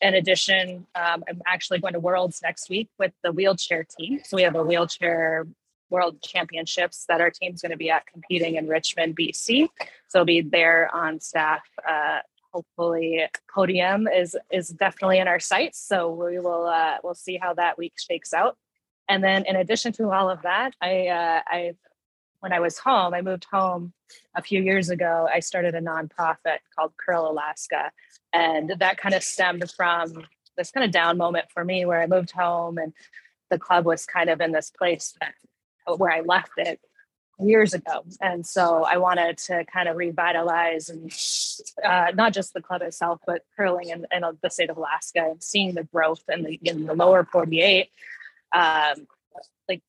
In 0.00 0.14
addition, 0.14 0.86
um, 0.94 1.24
I'm 1.28 1.42
actually 1.46 1.80
going 1.80 1.94
to 1.94 2.00
Worlds 2.00 2.40
next 2.42 2.70
week 2.70 2.88
with 2.98 3.12
the 3.22 3.32
wheelchair 3.32 3.84
team. 3.84 4.20
So 4.24 4.36
we 4.36 4.42
have 4.42 4.54
a 4.54 4.62
wheelchair 4.62 5.46
world 5.90 6.20
championships 6.22 7.06
that 7.06 7.20
our 7.20 7.30
team's 7.30 7.62
going 7.62 7.70
to 7.70 7.78
be 7.78 7.90
at 7.90 8.06
competing 8.06 8.56
in 8.56 8.68
Richmond, 8.68 9.16
BC. 9.16 9.68
So 10.08 10.20
I'll 10.20 10.24
be 10.24 10.40
there 10.40 10.94
on 10.94 11.20
staff. 11.20 11.62
Uh, 11.88 12.20
hopefully, 12.52 13.26
podium 13.52 14.08
is 14.08 14.36
is 14.50 14.68
definitely 14.68 15.18
in 15.18 15.28
our 15.28 15.40
sights. 15.40 15.84
So 15.86 16.10
we 16.10 16.38
will 16.38 16.66
uh, 16.66 16.96
we'll 17.02 17.14
see 17.14 17.36
how 17.36 17.54
that 17.54 17.78
week 17.78 17.94
shakes 17.96 18.32
out. 18.32 18.56
And 19.08 19.22
then, 19.24 19.44
in 19.46 19.56
addition 19.56 19.92
to 19.94 20.10
all 20.10 20.30
of 20.30 20.42
that, 20.42 20.74
I 20.80 21.08
uh, 21.08 21.40
I 21.46 21.72
when 22.40 22.52
I 22.52 22.60
was 22.60 22.78
home, 22.78 23.14
I 23.14 23.22
moved 23.22 23.46
home 23.50 23.92
a 24.36 24.42
few 24.42 24.62
years 24.62 24.90
ago. 24.90 25.28
I 25.32 25.40
started 25.40 25.74
a 25.74 25.80
nonprofit 25.80 26.58
called 26.76 26.92
Curl 26.96 27.30
Alaska, 27.30 27.90
and 28.32 28.74
that 28.78 28.98
kind 28.98 29.14
of 29.14 29.22
stemmed 29.22 29.70
from 29.76 30.24
this 30.56 30.70
kind 30.70 30.84
of 30.84 30.90
down 30.90 31.16
moment 31.16 31.46
for 31.52 31.64
me 31.64 31.86
where 31.86 32.02
I 32.02 32.06
moved 32.06 32.32
home 32.32 32.78
and 32.78 32.92
the 33.50 33.58
club 33.58 33.86
was 33.86 34.04
kind 34.04 34.28
of 34.28 34.40
in 34.40 34.52
this 34.52 34.70
place 34.70 35.14
that 35.20 35.34
where 35.98 36.12
I 36.12 36.20
left 36.20 36.50
it 36.58 36.80
years 37.40 37.74
ago. 37.74 38.04
And 38.20 38.46
so 38.46 38.84
I 38.84 38.96
wanted 38.96 39.38
to 39.38 39.64
kind 39.64 39.88
of 39.88 39.96
revitalize 39.96 40.88
and 40.88 41.12
uh, 41.84 42.12
not 42.14 42.32
just 42.32 42.52
the 42.52 42.60
club 42.60 42.82
itself, 42.82 43.20
but 43.26 43.42
curling 43.56 43.90
in, 43.90 44.06
in, 44.12 44.24
the 44.42 44.50
state 44.50 44.70
of 44.70 44.76
Alaska 44.76 45.20
and 45.30 45.42
seeing 45.42 45.74
the 45.74 45.84
growth 45.84 46.22
in 46.28 46.42
the, 46.42 46.58
in 46.62 46.86
the 46.86 46.94
lower 46.94 47.24
48, 47.24 47.90
um, 48.52 49.06
like 49.68 49.82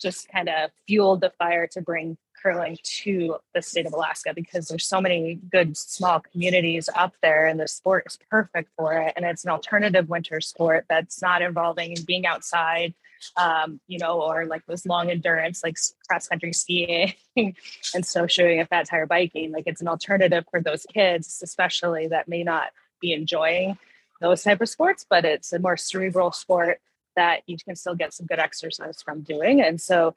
just 0.00 0.28
kind 0.28 0.48
of 0.48 0.70
fueled 0.86 1.20
the 1.20 1.32
fire 1.38 1.66
to 1.68 1.82
bring 1.82 2.16
curling 2.42 2.78
to 2.84 3.36
the 3.54 3.60
state 3.60 3.86
of 3.86 3.92
Alaska 3.92 4.32
because 4.34 4.68
there's 4.68 4.86
so 4.86 5.00
many 5.00 5.40
good 5.50 5.76
small 5.76 6.20
communities 6.20 6.88
up 6.94 7.14
there 7.22 7.46
and 7.46 7.58
the 7.58 7.68
sport 7.68 8.04
is 8.06 8.18
perfect 8.30 8.70
for 8.76 8.94
it. 8.94 9.12
And 9.16 9.24
it's 9.24 9.44
an 9.44 9.50
alternative 9.50 10.08
winter 10.08 10.40
sport 10.40 10.86
that's 10.88 11.20
not 11.20 11.42
involving 11.42 11.96
being 12.06 12.26
outside 12.26 12.94
um, 13.36 13.80
you 13.86 13.98
know, 13.98 14.20
or 14.20 14.46
like 14.46 14.64
this 14.66 14.86
long 14.86 15.10
endurance, 15.10 15.62
like 15.62 15.76
cross 16.08 16.28
country 16.28 16.52
skiing 16.52 17.14
and 17.36 18.06
snowshoeing 18.06 18.60
and 18.60 18.68
fat 18.68 18.88
tire 18.88 19.06
biking. 19.06 19.52
Like 19.52 19.64
it's 19.66 19.80
an 19.80 19.88
alternative 19.88 20.44
for 20.50 20.60
those 20.60 20.86
kids, 20.92 21.40
especially 21.42 22.08
that 22.08 22.28
may 22.28 22.42
not 22.42 22.70
be 23.00 23.12
enjoying 23.12 23.78
those 24.20 24.42
type 24.42 24.60
of 24.60 24.68
sports, 24.68 25.06
but 25.08 25.24
it's 25.24 25.52
a 25.52 25.58
more 25.58 25.76
cerebral 25.76 26.32
sport 26.32 26.80
that 27.16 27.42
you 27.46 27.56
can 27.56 27.76
still 27.76 27.94
get 27.94 28.12
some 28.12 28.26
good 28.26 28.38
exercise 28.38 29.02
from 29.02 29.22
doing. 29.22 29.60
And 29.60 29.80
so 29.80 30.14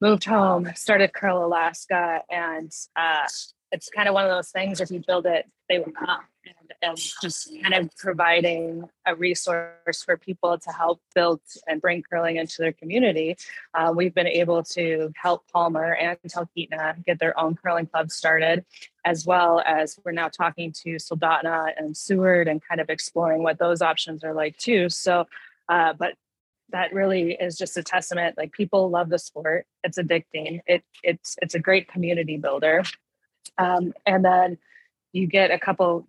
moved 0.00 0.24
home, 0.24 0.70
started 0.74 1.12
Curl 1.12 1.44
Alaska, 1.44 2.22
and 2.30 2.72
uh, 2.96 3.26
it's 3.72 3.88
kind 3.88 4.06
of 4.06 4.14
one 4.14 4.24
of 4.24 4.30
those 4.30 4.50
things 4.50 4.80
if 4.80 4.90
you 4.90 5.02
build 5.04 5.26
it, 5.26 5.46
they 5.68 5.78
will 5.78 5.92
come 5.92 6.20
and, 6.44 6.72
and 6.82 6.98
just 7.22 7.50
kind 7.62 7.74
of 7.74 7.90
providing 7.96 8.84
a 9.06 9.14
resource 9.14 10.02
for 10.04 10.16
people 10.18 10.58
to 10.58 10.70
help 10.70 11.00
build 11.14 11.40
and 11.66 11.80
bring 11.80 12.02
curling 12.02 12.36
into 12.36 12.56
their 12.58 12.72
community. 12.72 13.36
Uh, 13.72 13.92
we've 13.94 14.14
been 14.14 14.26
able 14.26 14.62
to 14.62 15.10
help 15.16 15.44
Palmer 15.50 15.94
and 15.94 16.18
Talkeetna 16.28 17.02
get 17.04 17.18
their 17.18 17.38
own 17.40 17.56
curling 17.56 17.86
club 17.86 18.10
started, 18.10 18.64
as 19.06 19.24
well 19.26 19.62
as 19.66 19.98
we're 20.04 20.12
now 20.12 20.28
talking 20.28 20.70
to 20.82 20.96
Soldotna 20.96 21.72
and 21.76 21.96
Seward 21.96 22.48
and 22.48 22.60
kind 22.62 22.80
of 22.80 22.90
exploring 22.90 23.42
what 23.42 23.58
those 23.58 23.80
options 23.80 24.22
are 24.22 24.34
like 24.34 24.56
too. 24.58 24.90
So, 24.90 25.26
uh, 25.68 25.94
but 25.94 26.14
that 26.70 26.92
really 26.92 27.32
is 27.32 27.58
just 27.58 27.76
a 27.76 27.82
testament 27.82 28.36
like 28.38 28.50
people 28.50 28.88
love 28.88 29.10
the 29.10 29.18
sport 29.18 29.66
it's 29.84 29.98
addicting 29.98 30.62
it 30.66 30.82
it's 31.02 31.36
it's 31.42 31.54
a 31.54 31.58
great 31.58 31.86
community 31.86 32.38
builder 32.38 32.82
um, 33.58 33.92
and 34.06 34.24
then 34.24 34.58
you 35.12 35.26
get 35.26 35.50
a 35.50 35.58
couple 35.58 36.06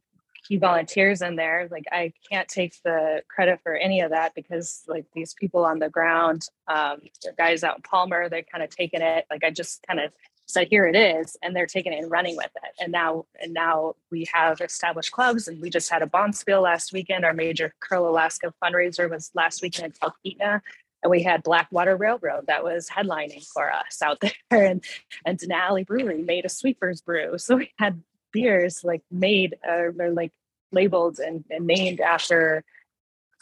key 0.47 0.57
volunteers 0.57 1.21
in 1.21 1.35
there. 1.35 1.67
Like 1.71 1.85
i 1.91 2.11
can't 2.29 2.47
take 2.47 2.75
the 2.83 3.21
credit 3.33 3.59
for 3.63 3.75
any 3.75 4.01
of 4.01 4.11
that 4.11 4.35
because 4.35 4.83
like 4.87 5.05
these 5.13 5.33
people 5.33 5.63
on 5.65 5.79
the 5.79 5.89
ground 5.89 6.47
um 6.67 7.01
the 7.23 7.33
guys 7.37 7.63
out 7.63 7.77
in 7.77 7.81
palmer 7.81 8.29
they're 8.29 8.43
kind 8.43 8.63
of 8.63 8.69
taking 8.69 9.01
it. 9.01 9.25
Like 9.29 9.43
i 9.43 9.49
just 9.49 9.85
kind 9.87 9.99
of 9.99 10.11
said 10.45 10.67
here 10.69 10.85
it 10.85 10.95
is 10.95 11.37
and 11.41 11.55
they're 11.55 11.65
taking 11.65 11.93
it 11.93 11.99
and 11.99 12.11
running 12.11 12.35
with 12.35 12.51
it. 12.63 12.71
And 12.79 12.91
now 12.91 13.25
and 13.41 13.53
now 13.53 13.95
we 14.11 14.27
have 14.33 14.59
established 14.59 15.11
clubs 15.11 15.47
and 15.47 15.61
we 15.61 15.69
just 15.69 15.89
had 15.89 16.01
a 16.01 16.07
bond 16.07 16.33
bonspiel 16.33 16.61
last 16.61 16.91
weekend. 16.91 17.23
Our 17.23 17.33
major 17.33 17.73
curl 17.79 18.07
alaska 18.09 18.53
fundraiser 18.61 19.09
was 19.09 19.31
last 19.33 19.61
weekend 19.61 19.93
in 19.93 20.09
talkeetna 20.09 20.61
and 21.03 21.11
we 21.11 21.21
had 21.21 21.43
blackwater 21.43 21.95
railroad 21.95 22.47
that 22.47 22.63
was 22.63 22.89
headlining 22.89 23.45
for 23.53 23.71
us 23.71 24.01
out 24.01 24.19
there 24.21 24.33
and 24.65 24.83
and 25.25 25.37
denali 25.39 25.85
brewery 25.85 26.23
made 26.23 26.45
a 26.45 26.49
sweepers 26.49 27.01
brew 27.01 27.37
so 27.37 27.57
we 27.57 27.71
had 27.77 28.01
beers 28.31 28.83
like 28.83 29.03
made 29.11 29.55
uh, 29.67 29.91
or 29.99 30.11
like 30.11 30.31
labeled 30.73 31.19
and, 31.19 31.45
and 31.49 31.65
named 31.65 32.01
after 32.01 32.63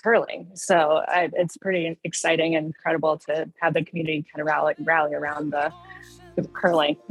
curling. 0.04 0.52
So 0.54 1.04
I, 1.08 1.30
it's 1.34 1.58
pretty 1.58 1.98
exciting 2.04 2.56
and 2.56 2.68
incredible 2.68 3.18
to 3.20 3.50
have 3.62 3.74
the 3.74 3.84
community 3.84 4.26
kind 4.32 4.42
of 4.42 4.48
rally 4.48 4.76
rally 4.80 5.16
around 5.16 5.52
the, 5.52 5.74
the 6.36 6.48
curling. 6.50 6.98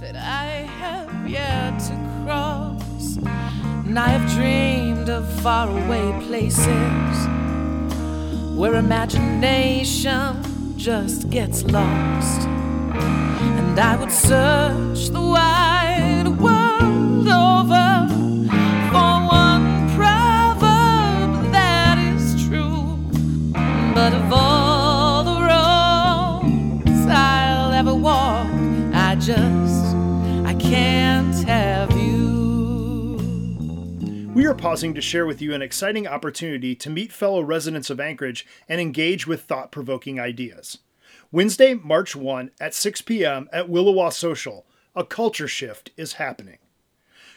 that 0.00 0.16
I 0.16 0.66
have 0.78 1.28
yet 1.28 1.78
to 1.78 1.94
and 3.84 3.98
I 3.98 4.08
have 4.08 4.30
dreamed 4.32 5.08
of 5.08 5.28
faraway 5.42 6.12
places 6.26 7.26
where 8.56 8.74
imagination 8.74 10.76
just 10.76 11.30
gets 11.30 11.64
lost 11.64 12.46
and 12.46 13.78
I 13.78 13.96
would 13.96 14.12
search 14.12 15.08
the 15.08 15.20
wide 15.20 16.28
world 16.28 17.28
over 17.28 18.06
for 18.90 19.12
one 19.44 19.88
proverb 19.96 21.52
that 21.52 21.98
is 22.14 22.46
true. 22.46 22.98
But 23.94 24.12
of 24.12 24.32
all 24.32 24.61
are 34.52 34.54
pausing 34.54 34.92
to 34.92 35.00
share 35.00 35.24
with 35.24 35.40
you 35.40 35.54
an 35.54 35.62
exciting 35.62 36.06
opportunity 36.06 36.74
to 36.74 36.90
meet 36.90 37.10
fellow 37.10 37.40
residents 37.40 37.88
of 37.88 37.98
Anchorage 37.98 38.46
and 38.68 38.82
engage 38.82 39.26
with 39.26 39.44
thought 39.44 39.72
provoking 39.72 40.20
ideas. 40.20 40.76
Wednesday, 41.30 41.72
March 41.72 42.14
1 42.14 42.50
at 42.60 42.74
6 42.74 43.00
p.m. 43.00 43.48
at 43.50 43.70
Williwaw 43.70 44.12
Social, 44.12 44.66
a 44.94 45.06
culture 45.06 45.48
shift 45.48 45.90
is 45.96 46.14
happening. 46.14 46.58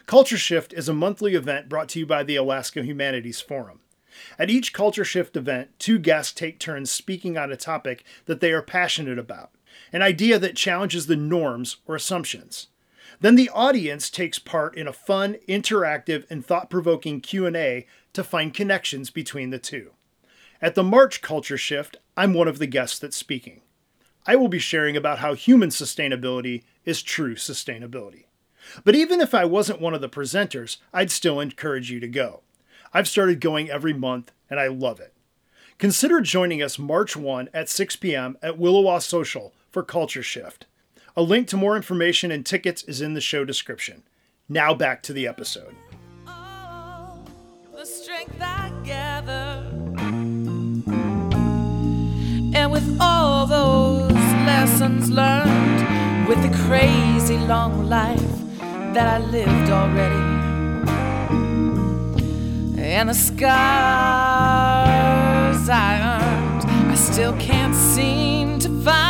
Culture 0.05 0.37
Shift 0.37 0.73
is 0.73 0.89
a 0.89 0.93
monthly 0.93 1.35
event 1.35 1.69
brought 1.69 1.87
to 1.89 1.99
you 1.99 2.05
by 2.05 2.21
the 2.21 2.35
Alaska 2.35 2.83
Humanities 2.83 3.39
Forum. 3.39 3.79
At 4.37 4.49
each 4.49 4.73
Culture 4.73 5.05
Shift 5.05 5.37
event, 5.37 5.69
two 5.79 5.97
guests 5.97 6.33
take 6.33 6.59
turns 6.59 6.91
speaking 6.91 7.37
on 7.37 7.49
a 7.49 7.55
topic 7.55 8.03
that 8.25 8.41
they 8.41 8.51
are 8.51 8.61
passionate 8.61 9.17
about, 9.17 9.51
an 9.93 10.01
idea 10.01 10.37
that 10.37 10.57
challenges 10.57 11.07
the 11.07 11.15
norms 11.15 11.77
or 11.87 11.95
assumptions. 11.95 12.67
Then 13.21 13.35
the 13.35 13.49
audience 13.49 14.09
takes 14.09 14.39
part 14.39 14.75
in 14.75 14.87
a 14.87 14.93
fun, 14.93 15.37
interactive, 15.47 16.25
and 16.29 16.45
thought-provoking 16.45 17.21
Q&A 17.21 17.87
to 18.13 18.23
find 18.23 18.53
connections 18.53 19.09
between 19.09 19.49
the 19.49 19.59
two. 19.59 19.91
At 20.61 20.75
the 20.75 20.83
March 20.83 21.21
Culture 21.21 21.57
Shift, 21.57 21.97
I'm 22.17 22.33
one 22.33 22.47
of 22.47 22.59
the 22.59 22.67
guests 22.67 22.99
that's 22.99 23.17
speaking. 23.17 23.61
I 24.25 24.35
will 24.35 24.47
be 24.47 24.59
sharing 24.59 24.97
about 24.97 25.19
how 25.19 25.33
human 25.33 25.69
sustainability 25.69 26.63
is 26.83 27.01
true 27.01 27.35
sustainability. 27.35 28.25
But 28.83 28.95
even 28.95 29.21
if 29.21 29.33
I 29.33 29.45
wasn't 29.45 29.81
one 29.81 29.93
of 29.93 30.01
the 30.01 30.09
presenters, 30.09 30.77
I'd 30.93 31.11
still 31.11 31.39
encourage 31.39 31.91
you 31.91 31.99
to 31.99 32.07
go. 32.07 32.41
I've 32.93 33.07
started 33.07 33.39
going 33.41 33.69
every 33.69 33.93
month 33.93 34.31
and 34.49 34.59
I 34.59 34.67
love 34.67 34.99
it. 34.99 35.13
Consider 35.77 36.21
joining 36.21 36.63
us 36.63 36.79
March 36.79 37.15
1 37.15 37.49
at 37.53 37.69
6 37.69 37.97
p.m. 37.97 38.37
at 38.41 38.57
Williwaw 38.57 39.01
Social 39.01 39.53
for 39.69 39.83
Culture 39.83 40.23
Shift. 40.23 40.65
A 41.17 41.21
link 41.21 41.47
to 41.47 41.55
more 41.55 41.77
information 41.77 42.29
and 42.29 42.45
tickets 42.45 42.83
is 42.83 42.99
in 42.99 43.13
the 43.13 43.21
show 43.21 43.45
description. 43.45 44.03
Now 44.49 44.73
back 44.73 45.01
to 45.03 45.13
the 45.13 45.25
episode. 45.27 45.73
Oh. 46.27 47.17
And 52.53 52.69
with 52.69 52.97
all 52.99 53.47
those 53.47 54.11
lessons 54.11 55.09
learned, 55.09 56.27
with 56.27 56.41
the 56.41 56.51
crazy 56.67 57.37
long 57.37 57.87
life 57.87 58.19
that 58.93 59.07
I 59.07 59.19
lived 59.19 59.69
already, 59.69 60.19
and 62.81 63.07
the 63.07 63.13
scars 63.13 63.39
I 65.69 66.19
earned, 66.19 66.65
I 66.91 66.95
still 66.95 67.37
can't 67.37 67.73
seem 67.73 68.59
to 68.59 68.67
find 68.83 69.04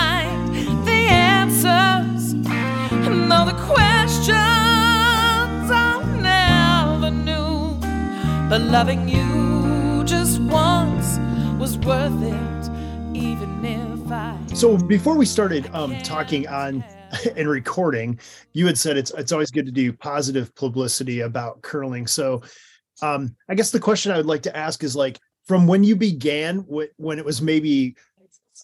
questions 3.57 4.37
I 5.71 6.01
never 6.21 7.11
knew, 7.11 7.77
but 8.49 8.61
loving 8.61 9.07
you 9.07 10.03
just 10.05 10.41
once 10.41 11.17
was 11.59 11.77
worth 11.79 12.21
it, 12.21 13.17
even 13.17 13.65
if 13.65 14.11
I. 14.11 14.37
So 14.53 14.77
before 14.77 15.15
we 15.15 15.25
started 15.25 15.69
um, 15.73 15.97
talking 16.01 16.47
on 16.47 16.83
and 17.35 17.49
recording, 17.49 18.19
you 18.53 18.65
had 18.65 18.77
said 18.77 18.97
it's 18.97 19.11
it's 19.11 19.31
always 19.31 19.51
good 19.51 19.65
to 19.65 19.71
do 19.71 19.91
positive 19.93 20.53
publicity 20.55 21.21
about 21.21 21.61
curling. 21.61 22.07
So 22.07 22.43
um, 23.01 23.35
I 23.49 23.55
guess 23.55 23.71
the 23.71 23.79
question 23.79 24.11
I 24.11 24.17
would 24.17 24.25
like 24.25 24.43
to 24.43 24.55
ask 24.55 24.83
is 24.83 24.95
like, 24.95 25.19
from 25.45 25.67
when 25.67 25.83
you 25.83 25.95
began, 25.95 26.59
when 26.59 27.19
it 27.19 27.25
was 27.25 27.41
maybe 27.41 27.95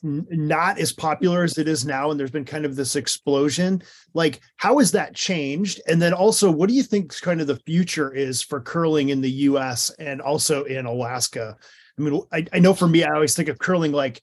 not 0.03 0.79
as 0.79 0.91
popular 0.91 1.43
as 1.43 1.57
it 1.57 1.67
is 1.67 1.85
now 1.85 2.09
and 2.09 2.19
there's 2.19 2.31
been 2.31 2.45
kind 2.45 2.65
of 2.65 2.75
this 2.75 2.95
explosion. 2.95 3.81
Like 4.13 4.41
how 4.57 4.79
has 4.79 4.91
that 4.91 5.13
changed? 5.13 5.81
And 5.87 6.01
then 6.01 6.13
also 6.13 6.49
what 6.49 6.69
do 6.69 6.75
you 6.75 6.83
think 6.83 7.19
kind 7.21 7.39
of 7.39 7.47
the 7.47 7.61
future 7.67 8.11
is 8.11 8.41
for 8.41 8.61
curling 8.61 9.09
in 9.09 9.21
the 9.21 9.29
us 9.29 9.89
and 9.99 10.21
also 10.21 10.63
in 10.63 10.85
alaska? 10.85 11.55
I 11.97 12.01
mean 12.01 12.21
i, 12.31 12.45
I 12.51 12.59
know 12.59 12.73
for 12.73 12.87
me 12.87 13.03
i 13.03 13.13
always 13.13 13.35
think 13.35 13.49
of 13.49 13.59
curling 13.59 13.91
like 13.91 14.21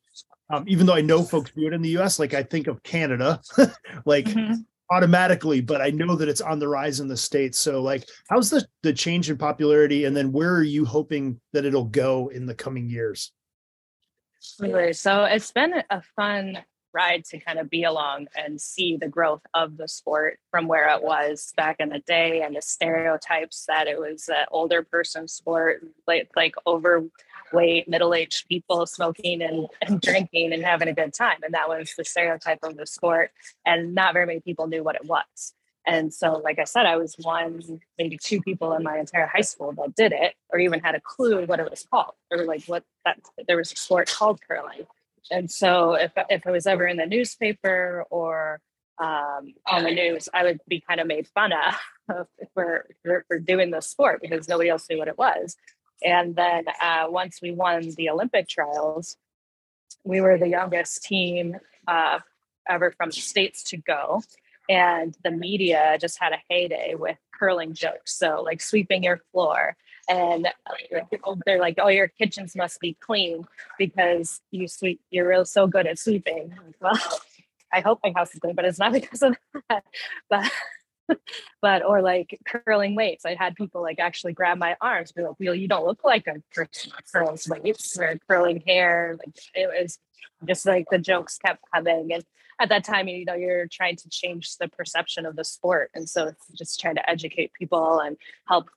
um, 0.50 0.64
even 0.66 0.87
though 0.87 0.94
i 0.94 1.00
know 1.00 1.23
folks 1.23 1.52
do 1.54 1.66
it 1.66 1.75
in 1.75 1.82
the 1.82 1.99
us 1.99 2.18
like 2.18 2.35
i 2.35 2.42
think 2.42 2.66
of 2.66 2.82
canada 2.82 3.40
like 4.04 4.25
mm-hmm. 4.25 4.54
automatically 4.90 5.61
but 5.61 5.80
i 5.80 5.90
know 5.90 6.16
that 6.16 6.28
it's 6.28 6.40
on 6.40 6.58
the 6.58 6.66
rise 6.66 6.99
in 6.99 7.06
the 7.06 7.16
states. 7.16 7.58
So 7.58 7.82
like 7.82 8.08
how's 8.28 8.50
the 8.50 8.66
the 8.82 8.92
change 8.92 9.30
in 9.30 9.37
popularity? 9.37 10.06
And 10.06 10.16
then 10.16 10.32
where 10.32 10.54
are 10.54 10.62
you 10.62 10.85
hoping 10.85 11.40
that 11.52 11.64
it'll 11.64 11.85
go 11.85 12.28
in 12.28 12.47
the 12.47 12.54
coming 12.54 12.88
years 12.88 13.32
Really. 14.59 14.93
So 14.93 15.25
it's 15.25 15.52
been 15.52 15.83
a 15.90 16.02
fun 16.17 16.59
ride 16.93 17.25
to 17.25 17.38
kind 17.38 17.59
of 17.59 17.69
be 17.69 17.85
along 17.85 18.26
and 18.37 18.61
see 18.61 18.97
the 18.97 19.09
growth 19.09 19.43
of 19.55 19.76
the 19.76 19.88
sport 19.88 20.38
from 20.50 20.67
where 20.67 20.88
it 20.95 21.02
was 21.02 21.52
back 21.57 21.76
in 21.78 21.90
the 21.90 22.00
day 22.00 22.43
and 22.43 22.57
the 22.57 22.62
stereotypes 22.62 23.67
that 23.67 23.87
it 23.87 23.99
was 23.99 24.28
an 24.28 24.47
older 24.50 24.83
person 24.83 25.28
sport, 25.28 25.85
like 26.07 26.31
like 26.35 26.55
overweight, 26.67 27.88
middle-aged 27.88 28.49
people 28.49 28.87
smoking 28.87 29.43
and, 29.43 29.69
and 29.83 30.00
drinking 30.00 30.52
and 30.52 30.64
having 30.64 30.88
a 30.88 30.95
good 30.95 31.12
time. 31.12 31.38
And 31.43 31.55
that 31.55 31.69
was 31.69 31.93
the 31.97 32.05
stereotype 32.05 32.61
of 32.62 32.76
the 32.76 32.87
sport. 32.87 33.31
And 33.67 33.95
not 33.95 34.14
very 34.14 34.26
many 34.26 34.40
people 34.40 34.67
knew 34.67 34.83
what 34.83 34.97
it 34.97 35.05
was. 35.05 35.55
And 35.88 36.12
so, 36.12 36.35
like 36.45 36.59
I 36.59 36.64
said, 36.64 36.85
I 36.85 36.97
was 36.97 37.14
one, 37.23 37.80
maybe 37.97 38.18
two 38.23 38.42
people 38.42 38.75
in 38.75 38.83
my 38.83 38.99
entire 38.99 39.26
high 39.26 39.40
school 39.40 39.73
that 39.73 39.95
did 39.97 40.12
it, 40.12 40.35
or 40.50 40.59
even 40.59 40.80
had 40.80 40.95
a 40.95 41.00
clue 41.00 41.47
what 41.47 41.61
it 41.61 41.71
was 41.71 41.87
called, 41.90 42.12
or 42.30 42.45
like 42.45 42.62
what 42.66 42.85
that 43.07 43.18
there 43.47 43.57
was 43.57 43.73
a 43.73 43.76
sport 43.76 44.12
called 44.14 44.38
curling. 44.47 44.87
And 45.30 45.50
so, 45.50 45.95
if 45.95 46.12
if 46.28 46.47
it 46.47 46.50
was 46.50 46.66
ever 46.66 46.87
in 46.87 46.99
the 46.99 47.07
newspaper 47.07 48.04
or 48.11 48.61
um, 48.99 49.54
on 49.66 49.85
the 49.85 49.90
news, 49.90 50.28
I 50.35 50.42
would 50.45 50.61
be 50.68 50.83
kind 50.87 51.00
of 51.00 51.07
made 51.07 51.26
fun 51.28 51.52
of 51.52 52.26
for, 52.54 52.87
for, 53.02 53.25
for 53.26 53.38
doing 53.38 53.71
the 53.71 53.80
sport 53.80 54.21
because 54.21 54.47
nobody 54.47 54.68
else 54.68 54.88
knew 54.90 54.99
what 54.99 55.09
it 55.09 55.16
was. 55.16 55.57
And 56.04 56.37
then 56.37 56.64
uh, 56.83 57.07
once 57.09 57.40
we 57.40 57.52
won 57.52 57.88
the 57.97 58.11
Olympic 58.11 58.49
trials, 58.49 59.16
we 60.04 60.21
were 60.21 60.37
the 60.37 60.49
youngest 60.49 61.02
team 61.04 61.57
uh, 61.87 62.18
ever 62.68 62.90
from 62.90 63.11
the 63.11 63.21
states 63.21 63.62
to 63.64 63.76
go 63.78 64.23
and 64.69 65.17
the 65.25 65.31
media 65.31 65.97
just 66.01 66.19
had 66.21 66.33
a 66.33 66.43
heyday 66.49 66.95
with 66.95 67.17
curling 67.39 67.73
jokes. 67.73 68.17
So 68.17 68.43
like 68.43 68.61
sweeping 68.61 69.03
your 69.03 69.21
floor 69.33 69.77
and 70.09 70.49
they're 71.47 71.61
like 71.61 71.79
oh 71.79 71.89
your 71.89 72.09
kitchens 72.09 72.57
must 72.57 72.81
be 72.81 72.97
clean 73.01 73.47
because 73.79 74.41
you 74.51 74.67
sweep 74.67 75.01
you're 75.11 75.29
real 75.29 75.45
so 75.45 75.67
good 75.67 75.87
at 75.87 75.99
sweeping. 75.99 76.55
Well 76.81 76.99
i 77.73 77.81
hope 77.81 78.01
my 78.03 78.13
house 78.17 78.33
is 78.33 78.41
clean 78.41 78.55
but 78.55 78.65
it's 78.65 78.79
not 78.79 78.93
because 79.01 79.23
of 79.23 79.37
that. 79.69 79.85
But 80.29 80.51
but 81.63 81.85
or 81.85 82.03
like 82.03 82.39
curling 82.47 82.95
weights. 82.95 83.25
I 83.25 83.35
had 83.35 83.55
people 83.55 83.81
like 83.81 83.99
actually 83.99 84.35
grab 84.35 84.59
my 84.59 84.77
arms 84.81 85.13
be 85.13 85.23
like 85.23 85.37
well 85.39 85.55
you 85.55 85.69
don't 85.69 85.87
look 85.87 86.05
like 86.05 86.27
a 86.27 86.43
person 86.55 86.93
curls 87.13 87.49
weights 87.49 87.99
or 87.99 88.19
curling 88.29 88.63
hair. 88.67 89.17
Like 89.19 89.37
it 89.55 89.69
was 89.81 89.99
just 90.47 90.67
like 90.67 90.87
the 90.91 90.99
jokes 90.99 91.39
kept 91.39 91.63
coming 91.73 92.13
and 92.13 92.25
at 92.61 92.69
that 92.71 92.85
time 92.85 93.09
you 93.09 93.25
know 93.25 93.35
you're 93.35 93.67
trying 93.67 93.97
to 93.97 94.09
change 94.09 94.57
the 94.57 94.69
perception 94.69 95.27
of 95.27 95.37
the 95.37 95.45
sport. 95.45 95.91
And 95.95 96.09
so 96.09 96.29
it's 96.29 96.47
just 96.57 96.81
trying 96.81 96.97
to 96.97 97.09
educate 97.09 97.53
people 97.53 98.00
and 98.00 98.17
help. 98.47 98.71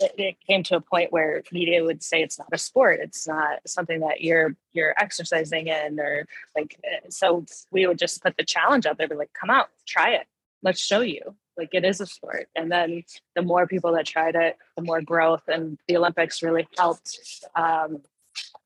It, 0.00 0.36
came 0.46 0.62
to 0.64 0.76
a 0.76 0.80
point 0.80 1.12
where 1.12 1.42
media 1.50 1.82
would 1.82 2.00
say 2.00 2.22
it's 2.22 2.38
not 2.38 2.48
a 2.52 2.58
sport. 2.58 3.00
It's 3.02 3.26
not 3.26 3.58
something 3.66 4.00
that 4.00 4.20
you're 4.20 4.54
you're 4.72 4.94
exercising 4.96 5.66
in 5.66 5.98
or 5.98 6.26
like 6.56 6.78
so 7.08 7.44
we 7.72 7.86
would 7.86 7.98
just 7.98 8.22
put 8.22 8.36
the 8.36 8.44
challenge 8.44 8.86
out 8.86 8.96
there 8.96 9.08
be 9.08 9.16
like 9.16 9.32
come 9.32 9.50
out 9.50 9.70
try 9.86 10.10
it. 10.10 10.26
Let's 10.62 10.80
show 10.80 11.00
you. 11.00 11.34
Like 11.56 11.70
it 11.72 11.84
is 11.84 12.00
a 12.00 12.06
sport. 12.06 12.48
And 12.54 12.70
then 12.70 13.02
the 13.34 13.42
more 13.42 13.66
people 13.66 13.92
that 13.94 14.06
tried 14.06 14.36
it 14.36 14.56
the 14.76 14.82
more 14.82 15.00
growth. 15.00 15.42
And 15.48 15.78
the 15.88 15.96
olympics 15.96 16.42
really 16.44 16.68
helped 16.78 17.18
um, 17.56 18.02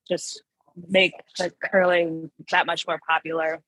just 0.07 0.43
make 0.87 1.13
the 1.37 1.51
curling 1.63 2.29
that 2.51 2.65
much 2.65 2.87
more 2.87 2.99
popular 3.07 3.61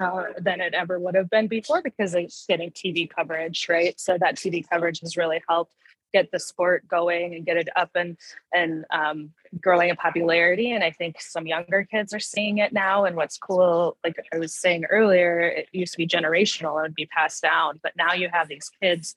uh, 0.00 0.24
than 0.38 0.60
it 0.60 0.74
ever 0.74 0.98
would 0.98 1.14
have 1.14 1.30
been 1.30 1.46
before 1.46 1.82
because 1.82 2.14
it's 2.14 2.44
getting 2.46 2.70
TV 2.70 3.08
coverage, 3.08 3.66
right? 3.68 3.98
So 3.98 4.18
that 4.18 4.36
TV 4.36 4.68
coverage 4.68 5.00
has 5.00 5.16
really 5.16 5.42
helped 5.48 5.74
get 6.12 6.30
the 6.30 6.38
sport 6.38 6.86
going 6.86 7.34
and 7.34 7.46
get 7.46 7.56
it 7.56 7.68
up 7.74 7.90
and 7.94 8.16
and 8.54 8.84
um, 8.90 9.30
growing 9.60 9.88
in 9.88 9.96
popularity. 9.96 10.72
And 10.72 10.84
I 10.84 10.90
think 10.90 11.20
some 11.20 11.46
younger 11.46 11.84
kids 11.84 12.12
are 12.12 12.20
seeing 12.20 12.58
it 12.58 12.72
now. 12.72 13.04
And 13.04 13.16
what's 13.16 13.38
cool, 13.38 13.96
like 14.04 14.16
I 14.32 14.38
was 14.38 14.52
saying 14.52 14.84
earlier, 14.84 15.40
it 15.40 15.68
used 15.72 15.92
to 15.92 15.98
be 15.98 16.06
generational 16.06 16.84
and 16.84 16.94
be 16.94 17.06
passed 17.06 17.42
down, 17.42 17.80
but 17.82 17.92
now 17.96 18.12
you 18.12 18.28
have 18.32 18.48
these 18.48 18.70
kids 18.82 19.14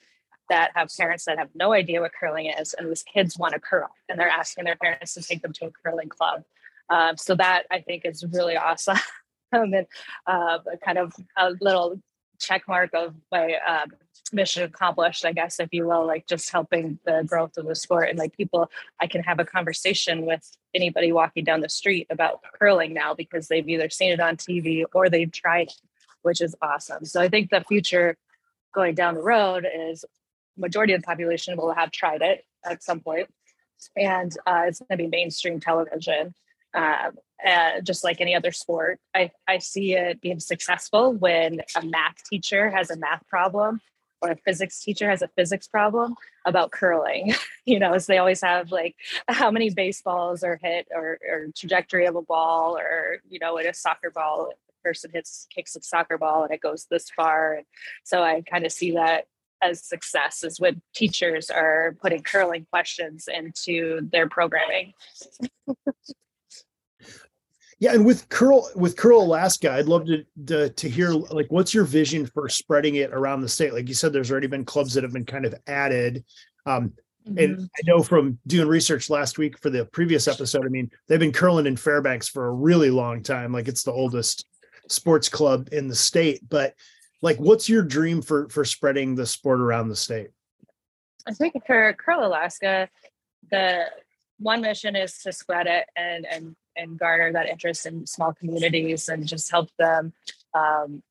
that 0.50 0.72
have 0.76 0.90
parents 0.96 1.26
that 1.26 1.40
have 1.40 1.50
no 1.56 1.74
idea 1.74 2.02
what 2.02 2.12
curling 2.18 2.52
is, 2.60 2.74
and 2.74 2.88
these 2.88 3.04
kids 3.04 3.38
want 3.38 3.54
to 3.54 3.60
curl, 3.60 3.90
and 4.08 4.20
they're 4.20 4.30
asking 4.30 4.66
their 4.66 4.76
parents 4.76 5.16
to 5.16 5.24
take 5.24 5.42
them 5.42 5.52
to 5.54 5.66
a 5.66 5.72
curling 5.72 6.10
club. 6.10 6.44
Um, 6.90 7.18
so 7.18 7.34
that 7.36 7.64
I 7.72 7.82
think 7.82 8.06
is 8.06 8.24
really 8.32 8.56
awesome. 8.56 8.98
and 9.52 9.86
uh, 10.28 10.60
kind 10.84 10.98
of 10.98 11.14
a 11.38 11.52
little 11.62 12.00
check 12.40 12.64
mark 12.68 12.94
of 12.94 13.16
my 13.32 13.58
uh, 13.68 13.86
mission 14.34 14.64
accomplished, 14.64 15.26
I 15.26 15.32
guess, 15.32 15.60
if 15.60 15.70
you 15.72 15.88
will, 15.88 16.06
like 16.06 16.28
just 16.28 16.50
helping 16.52 17.00
the 17.06 17.24
growth 17.26 17.58
of 17.58 17.66
the 17.66 17.76
sport 17.76 18.10
and 18.10 18.20
like 18.20 18.36
people, 18.36 18.70
I 19.00 19.08
can 19.08 19.24
have 19.24 19.40
a 19.40 19.46
conversation 19.46 20.26
with 20.26 20.46
anybody 20.74 21.12
walking 21.12 21.44
down 21.44 21.62
the 21.62 21.70
street 21.70 22.08
about 22.10 22.42
curling 22.60 22.94
now 22.94 23.14
because 23.14 23.48
they've 23.48 23.68
either 23.68 23.90
seen 23.90 24.12
it 24.12 24.20
on 24.20 24.38
TV 24.38 24.84
or 24.94 25.10
they've 25.10 25.32
tried 25.32 25.68
it, 25.68 25.82
which 26.24 26.42
is 26.42 26.56
awesome. 26.62 27.06
So 27.06 27.22
I 27.22 27.30
think 27.30 27.50
the 27.50 27.64
future 27.68 28.18
going 28.74 28.96
down 28.96 29.16
the 29.16 29.22
road 29.22 29.66
is 29.74 30.04
majority 30.58 30.94
of 30.94 31.02
the 31.02 31.06
population 31.06 31.58
will 31.58 31.74
have 31.74 31.92
tried 31.92 32.22
it 32.22 32.44
at 32.66 32.84
some 32.84 33.00
point 33.00 33.30
and 33.96 34.36
uh, 34.46 34.64
it's 34.68 34.80
going 34.80 34.98
to 34.98 35.04
be 35.04 35.08
mainstream 35.08 35.60
television 35.60 36.34
uh, 36.76 37.12
uh, 37.46 37.82
just 37.82 38.04
like 38.04 38.22
any 38.22 38.36
other 38.36 38.52
sport. 38.52 39.00
I, 39.14 39.32
I 39.48 39.60
see 39.60 39.94
it 39.94 40.22
being 40.22 40.40
successful 40.40 41.14
when 41.14 41.62
a 41.76 41.86
math 41.86 42.24
teacher 42.30 42.70
has 42.70 42.90
a 42.90 42.98
math 42.98 43.26
problem 43.28 43.82
or 44.22 44.32
a 44.32 44.36
physics 44.38 44.82
teacher 44.82 45.10
has 45.10 45.22
a 45.22 45.28
physics 45.30 45.68
problem 45.68 46.16
about 46.46 46.72
curling. 46.72 47.34
you 47.66 47.80
know, 47.80 47.94
as 47.94 48.08
they 48.08 48.18
always 48.18 48.42
have 48.42 48.72
like 48.72 48.96
how 49.28 49.52
many 49.52 49.70
baseballs 49.70 50.44
are 50.44 50.60
hit 50.62 50.88
or, 50.94 51.20
or 51.30 51.48
trajectory 51.56 52.06
of 52.06 52.16
a 52.16 52.22
ball 52.22 52.78
or, 52.78 53.20
you 53.30 53.40
know, 53.40 53.58
in 53.58 53.68
a 53.68 53.74
soccer 53.74 54.12
ball, 54.12 54.52
person 54.84 55.10
hits 55.14 55.48
kicks 55.54 55.76
a 55.76 55.82
soccer 55.82 56.18
ball 56.18 56.44
and 56.44 56.54
it 56.54 56.62
goes 56.62 56.86
this 56.90 57.10
far. 57.10 57.56
And 57.56 57.66
so 58.04 58.22
I 58.22 58.42
kind 58.42 58.66
of 58.66 58.72
see 58.72 58.92
that 58.92 59.26
as 59.62 59.84
success 59.84 60.44
is 60.44 60.60
when 60.60 60.82
teachers 60.94 61.50
are 61.50 61.96
putting 62.02 62.22
curling 62.22 62.68
questions 62.70 63.28
into 63.28 64.08
their 64.12 64.30
programming. 64.30 64.94
Yeah, 67.80 67.94
and 67.94 68.06
with 68.06 68.30
Curl 68.30 68.70
with 68.76 68.96
Curl 68.96 69.22
Alaska, 69.22 69.72
I'd 69.72 69.88
love 69.88 70.06
to, 70.06 70.24
to, 70.48 70.70
to 70.70 70.90
hear 70.90 71.12
like 71.12 71.48
what's 71.50 71.74
your 71.74 71.84
vision 71.84 72.26
for 72.26 72.48
spreading 72.48 72.96
it 72.96 73.12
around 73.12 73.42
the 73.42 73.50
state? 73.50 73.74
Like 73.74 73.90
you 73.90 73.94
said, 73.94 74.14
there's 74.14 74.32
already 74.32 74.48
been 74.48 74.64
clubs 74.64 74.94
that 74.94 75.04
have 75.04 75.12
been 75.12 75.26
kind 75.26 75.46
of 75.46 75.54
added. 75.68 76.24
Um, 76.66 76.94
mm-hmm. 77.28 77.38
And 77.38 77.70
I 77.78 77.82
know 77.86 78.02
from 78.02 78.40
doing 78.48 78.70
research 78.70 79.10
last 79.10 79.38
week 79.38 79.60
for 79.60 79.70
the 79.70 79.86
previous 79.86 80.28
episode, 80.30 80.66
I 80.66 80.70
mean, 80.70 80.90
they've 81.08 81.20
been 81.20 81.34
curling 81.34 81.66
in 81.66 81.76
Fairbanks 81.76 82.30
for 82.30 82.48
a 82.48 82.54
really 82.54 82.92
long 82.92 83.22
time. 83.22 83.52
Like 83.52 83.68
it's 83.68 83.84
the 83.84 83.92
oldest 83.92 84.46
sports 84.90 85.28
club 85.28 85.68
in 85.74 85.90
the 85.90 85.96
state. 85.96 86.48
But 86.48 86.76
like, 87.22 87.38
what's 87.38 87.68
your 87.68 87.84
dream 87.84 88.22
for 88.22 88.48
for 88.48 88.64
spreading 88.64 89.16
the 89.16 89.26
sport 89.26 89.60
around 89.60 89.90
the 89.90 89.96
state? 89.98 90.30
I 91.28 91.34
think 91.34 91.56
for 91.66 91.94
Curl 91.94 92.26
Alaska, 92.26 92.88
the 93.52 93.86
one 94.40 94.62
mission 94.62 94.96
is 94.96 95.18
to 95.24 95.34
spread 95.34 95.68
it 95.68 95.88
and 95.98 96.26
and 96.26 96.56
and 96.76 96.98
garner 96.98 97.32
that 97.34 97.48
interest 97.48 97.86
in 97.86 98.06
small 98.06 98.34
communities 98.34 99.10
and 99.10 99.28
just 99.28 99.50
help 99.52 99.70
them 99.78 100.14
um, 100.54 101.04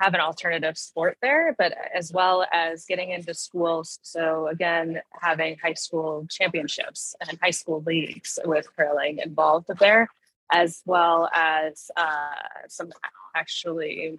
have 0.00 0.14
an 0.14 0.20
alternative 0.20 0.76
sport 0.76 1.16
there, 1.22 1.54
but 1.56 1.72
as 1.94 2.12
well 2.12 2.46
as 2.52 2.84
getting 2.84 3.10
into 3.10 3.32
schools. 3.34 3.98
So 4.02 4.48
again, 4.48 5.00
having 5.20 5.56
high 5.58 5.74
school 5.74 6.26
championships 6.30 7.14
and 7.26 7.38
high 7.42 7.50
school 7.50 7.82
leagues 7.86 8.38
with 8.44 8.68
curling 8.76 9.18
involved 9.18 9.68
there, 9.78 10.08
as 10.52 10.82
well 10.84 11.30
as 11.32 11.90
uh, 11.96 12.34
some 12.68 12.92
actually 13.34 14.16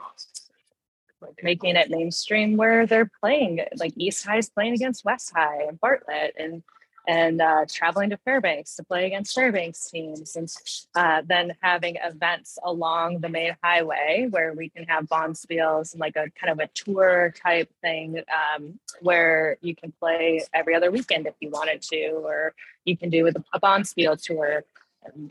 like 1.22 1.40
making 1.42 1.76
it 1.76 1.90
mainstream 1.90 2.58
where 2.58 2.86
they're 2.86 3.10
playing 3.22 3.62
like 3.78 3.94
East 3.98 4.26
High 4.26 4.38
is 4.38 4.50
playing 4.50 4.74
against 4.74 5.06
West 5.06 5.32
High 5.36 5.64
and 5.68 5.80
Bartlett 5.80 6.36
and 6.38 6.64
and 7.08 7.42
uh, 7.42 7.66
traveling 7.72 8.10
to 8.10 8.18
Fairbanks 8.18 8.76
to 8.76 8.84
play 8.84 9.08
against 9.08 9.34
Fairbanks 9.34 9.90
teams, 9.90 10.36
and 10.36 10.54
uh, 10.96 11.22
then 11.26 11.56
having 11.62 11.96
events 12.04 12.60
along 12.64 13.22
the 13.22 13.30
main 13.30 13.56
highway 13.64 14.28
where 14.30 14.54
we 14.54 14.68
can 14.70 14.84
have 14.86 15.06
bonspiels 15.06 15.94
and 15.94 16.02
like 16.02 16.18
a 16.18 16.30
kind 16.40 16.52
of 16.52 16.60
a 16.60 16.68
tour 16.74 17.34
type 17.42 17.72
thing 17.82 18.22
um, 18.56 18.78
where 19.00 19.58
you 19.62 19.74
can 19.74 19.94
play 20.00 20.42
every 20.54 20.76
other 20.76 20.92
weekend 20.92 21.28
if 21.28 21.34
you 21.40 21.50
wanted 21.50 21.82
to, 21.82 22.08
or 22.24 22.54
you 22.84 22.98
can 22.98 23.10
do 23.10 23.24
with 23.24 23.38
a 23.54 23.60
bonspiel 23.60 24.22
tour. 24.22 24.66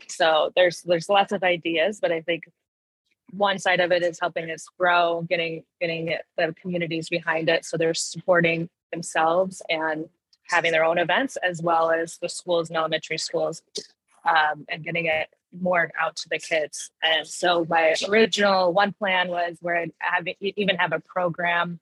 So 0.07 0.51
there's 0.55 0.81
there's 0.81 1.09
lots 1.09 1.31
of 1.31 1.43
ideas, 1.43 1.99
but 2.01 2.11
I 2.11 2.21
think 2.21 2.49
one 3.31 3.59
side 3.59 3.81
of 3.81 3.91
it 3.91 4.01
is 4.01 4.19
helping 4.19 4.49
us 4.49 4.67
grow, 4.79 5.25
getting 5.29 5.63
getting 5.79 6.17
the 6.37 6.55
communities 6.59 7.09
behind 7.09 7.49
it, 7.49 7.65
so 7.65 7.77
they're 7.77 7.93
supporting 7.93 8.69
themselves 8.91 9.61
and 9.69 10.09
having 10.47 10.71
their 10.71 10.83
own 10.83 10.97
events 10.97 11.37
as 11.37 11.61
well 11.61 11.91
as 11.91 12.17
the 12.17 12.29
schools 12.29 12.69
and 12.69 12.77
elementary 12.77 13.17
schools 13.17 13.61
um, 14.25 14.65
and 14.69 14.83
getting 14.83 15.05
it 15.05 15.29
more 15.61 15.91
out 15.99 16.15
to 16.17 16.29
the 16.29 16.39
kids. 16.39 16.91
And 17.01 17.25
so 17.27 17.65
my 17.69 17.95
original 18.07 18.73
one 18.73 18.93
plan 18.93 19.29
was 19.29 19.57
where 19.61 19.85
I'd 20.01 20.35
even 20.39 20.75
have 20.77 20.91
a 20.91 20.99
program 20.99 21.79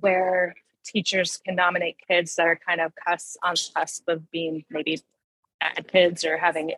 where 0.00 0.54
teachers 0.84 1.38
can 1.44 1.54
nominate 1.54 1.96
kids 2.06 2.34
that 2.36 2.46
are 2.46 2.56
kind 2.56 2.80
of 2.80 2.92
cusp 3.06 3.36
on 3.42 3.54
cusp 3.74 4.08
of 4.08 4.30
being 4.30 4.64
maybe 4.70 5.00
bad 5.60 5.86
kids 5.88 6.24
or 6.24 6.38
having 6.38 6.72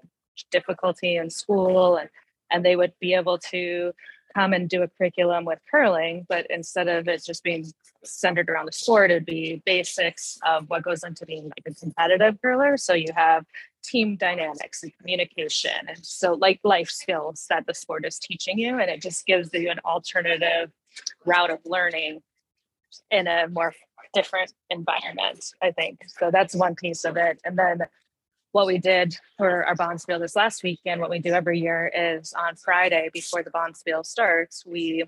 difficulty 0.50 1.16
in 1.16 1.30
school 1.30 1.96
and 1.96 2.08
and 2.50 2.64
they 2.64 2.74
would 2.74 2.92
be 2.98 3.14
able 3.14 3.38
to 3.38 3.92
come 4.34 4.52
and 4.52 4.68
do 4.68 4.82
a 4.82 4.88
curriculum 4.88 5.44
with 5.44 5.58
curling, 5.70 6.26
but 6.28 6.46
instead 6.50 6.88
of 6.88 7.08
it 7.08 7.24
just 7.24 7.42
being 7.42 7.66
centered 8.04 8.48
around 8.48 8.66
the 8.66 8.72
sport, 8.72 9.10
it'd 9.10 9.26
be 9.26 9.62
basics 9.66 10.38
of 10.46 10.68
what 10.70 10.82
goes 10.82 11.04
into 11.04 11.26
being 11.26 11.44
like 11.44 11.62
a 11.66 11.74
competitive 11.74 12.40
curler. 12.40 12.76
So 12.76 12.94
you 12.94 13.12
have 13.14 13.44
team 13.82 14.16
dynamics 14.16 14.82
and 14.82 14.96
communication, 14.98 15.70
and 15.88 16.04
so 16.04 16.34
like 16.34 16.60
life 16.64 16.90
skills 16.90 17.46
that 17.48 17.66
the 17.66 17.74
sport 17.74 18.04
is 18.06 18.18
teaching 18.18 18.58
you, 18.58 18.78
and 18.78 18.90
it 18.90 19.02
just 19.02 19.26
gives 19.26 19.52
you 19.52 19.70
an 19.70 19.80
alternative 19.84 20.70
route 21.24 21.50
of 21.50 21.58
learning 21.64 22.22
in 23.10 23.26
a 23.26 23.48
more 23.48 23.74
different 24.12 24.52
environment. 24.68 25.44
I 25.62 25.70
think 25.70 26.00
so. 26.18 26.30
That's 26.30 26.54
one 26.54 26.74
piece 26.74 27.04
of 27.04 27.16
it, 27.16 27.40
and 27.44 27.58
then 27.58 27.80
what 28.52 28.66
we 28.66 28.78
did 28.78 29.16
for 29.38 29.64
our 29.64 29.76
Bonspiel 29.76 30.18
this 30.18 30.36
last 30.36 30.62
weekend, 30.62 31.00
what 31.00 31.10
we 31.10 31.18
do 31.18 31.32
every 31.32 31.60
year 31.60 31.90
is 31.94 32.32
on 32.32 32.56
Friday 32.56 33.10
before 33.12 33.42
the 33.42 33.50
Bonspiel 33.50 34.04
starts, 34.04 34.64
we 34.66 35.04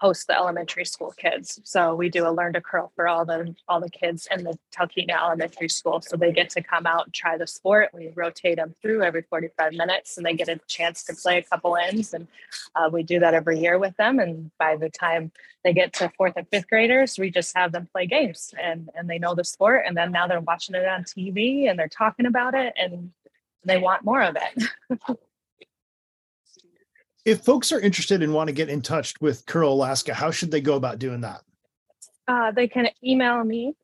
host 0.00 0.26
the 0.26 0.36
elementary 0.36 0.84
school 0.84 1.12
kids. 1.16 1.60
So 1.64 1.94
we 1.94 2.08
do 2.08 2.26
a 2.26 2.30
learn 2.30 2.54
to 2.54 2.60
curl 2.60 2.90
for 2.96 3.06
all 3.06 3.24
the 3.24 3.54
all 3.68 3.80
the 3.80 3.90
kids 3.90 4.26
in 4.30 4.44
the 4.44 4.58
Talkeetna 4.76 5.16
Elementary 5.16 5.68
School. 5.68 6.00
So 6.00 6.16
they 6.16 6.32
get 6.32 6.50
to 6.50 6.62
come 6.62 6.86
out 6.86 7.06
and 7.06 7.14
try 7.14 7.38
the 7.38 7.46
sport. 7.46 7.90
We 7.92 8.10
rotate 8.14 8.56
them 8.56 8.74
through 8.82 9.02
every 9.02 9.22
45 9.22 9.72
minutes, 9.72 10.16
and 10.16 10.26
they 10.26 10.34
get 10.34 10.48
a 10.48 10.60
chance 10.66 11.04
to 11.04 11.14
play 11.14 11.38
a 11.38 11.42
couple 11.42 11.76
ends. 11.76 12.14
And 12.14 12.26
uh, 12.74 12.90
we 12.92 13.02
do 13.02 13.20
that 13.20 13.34
every 13.34 13.60
year 13.60 13.78
with 13.78 13.96
them. 13.96 14.18
And 14.18 14.50
by 14.58 14.76
the 14.76 14.90
time 14.90 15.30
they 15.62 15.72
get 15.72 15.92
to 15.94 16.10
fourth 16.16 16.34
and 16.36 16.48
fifth 16.48 16.68
graders, 16.68 17.18
we 17.18 17.30
just 17.30 17.56
have 17.56 17.72
them 17.72 17.88
play 17.92 18.06
games, 18.06 18.52
and 18.60 18.90
and 18.94 19.08
they 19.08 19.18
know 19.18 19.34
the 19.34 19.44
sport. 19.44 19.84
And 19.86 19.96
then 19.96 20.12
now 20.12 20.26
they're 20.26 20.40
watching 20.40 20.74
it 20.74 20.86
on 20.86 21.04
TV 21.04 21.70
and 21.70 21.78
they're 21.78 21.88
talking 21.88 22.26
about 22.26 22.54
it, 22.54 22.74
and 22.76 23.12
they 23.64 23.78
want 23.78 24.04
more 24.04 24.22
of 24.22 24.36
it. 24.36 25.18
if 27.24 27.44
folks 27.44 27.72
are 27.72 27.80
interested 27.80 28.22
and 28.22 28.34
want 28.34 28.48
to 28.48 28.52
get 28.52 28.68
in 28.68 28.82
touch 28.82 29.14
with 29.20 29.46
Curl 29.46 29.72
Alaska, 29.72 30.14
how 30.14 30.30
should 30.30 30.50
they 30.50 30.60
go 30.60 30.74
about 30.74 30.98
doing 30.98 31.20
that? 31.20 31.42
Uh, 32.26 32.50
they 32.50 32.68
can 32.68 32.88
email 33.04 33.42
me, 33.44 33.74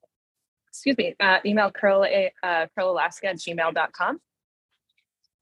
excuse 0.68 0.96
me, 0.96 1.14
uh, 1.20 1.38
email 1.44 1.70
curl, 1.70 2.02
uh, 2.42 2.66
curlalaska 2.76 3.24
at 3.24 3.36
gmail.com, 3.36 4.20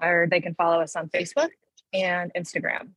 or 0.02 0.26
they 0.30 0.40
can 0.40 0.54
follow 0.54 0.80
us 0.80 0.96
on 0.96 1.08
Facebook 1.08 1.50
and 1.92 2.32
Instagram. 2.36 2.90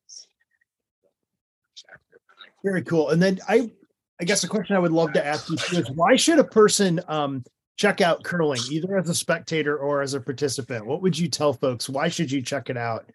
Very 2.63 2.81
cool. 2.81 3.09
And 3.09 3.21
then 3.21 3.39
I, 3.47 3.71
I 4.19 4.25
guess 4.25 4.41
the 4.41 4.47
question 4.47 4.75
I 4.75 4.79
would 4.79 4.91
love 4.91 5.13
to 5.13 5.25
ask 5.25 5.49
you 5.49 5.79
is 5.79 5.89
why 5.91 6.17
should 6.17 6.39
a 6.39 6.43
person 6.43 6.99
um, 7.07 7.43
check 7.77 8.01
out 8.01 8.23
curling, 8.23 8.59
either 8.69 8.97
as 8.97 9.09
a 9.09 9.15
spectator 9.15 9.77
or 9.77 10.01
as 10.01 10.13
a 10.13 10.19
participant? 10.19 10.85
What 10.85 11.01
would 11.01 11.17
you 11.17 11.29
tell 11.29 11.53
folks? 11.53 11.88
Why 11.88 12.09
should 12.09 12.31
you 12.31 12.41
check 12.41 12.69
it 12.69 12.75
out? 12.75 13.09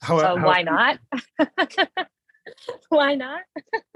How, 0.00 0.18
uh, 0.18 0.36
how 0.36 0.46
why 0.46 0.62
not? 0.62 0.98
why 2.88 3.14
not? 3.14 3.42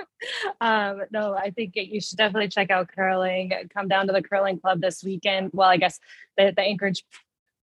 um, 0.60 1.02
no, 1.10 1.34
I 1.34 1.50
think 1.50 1.72
you 1.74 2.00
should 2.00 2.18
definitely 2.18 2.48
check 2.48 2.70
out 2.70 2.88
curling. 2.94 3.52
Come 3.72 3.88
down 3.88 4.06
to 4.06 4.12
the 4.12 4.22
curling 4.22 4.58
club 4.58 4.80
this 4.80 5.02
weekend. 5.02 5.50
Well, 5.52 5.68
I 5.68 5.76
guess 5.76 6.00
the, 6.36 6.52
the 6.54 6.62
Anchorage 6.62 7.04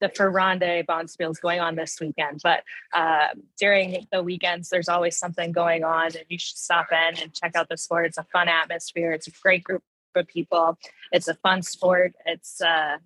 the 0.02 0.10
Fur 0.10 0.30
Rondy 0.30 0.84
Bonspiel 0.84 1.32
is 1.32 1.40
going 1.40 1.62
on 1.62 1.76
this 1.76 1.98
weekend, 2.02 2.42
but 2.44 2.64
uh, 2.94 3.30
during 3.58 4.06
the 4.12 4.22
weekends, 4.22 4.70
there's 4.70 4.90
always 4.90 5.18
something 5.18 5.54
going 5.54 5.86
on, 5.86 6.08
and 6.08 6.26
you 6.28 6.38
should 6.38 6.58
stop 6.58 6.88
in 6.92 7.22
and 7.22 7.34
check 7.34 7.56
out 7.56 7.70
the 7.70 7.78
sport. 7.78 8.06
It's 8.06 8.18
a 8.18 8.24
fun 8.24 8.50
atmosphere. 8.50 9.14
It's 9.14 9.28
a 9.28 9.32
great 9.42 9.64
group 9.64 9.84
of 10.16 10.28
people. 10.28 10.78
It's 11.12 11.28
a 11.28 11.36
fun 11.36 11.62
sport. 11.62 12.14
It's 12.26 12.62
uh, 12.62 12.98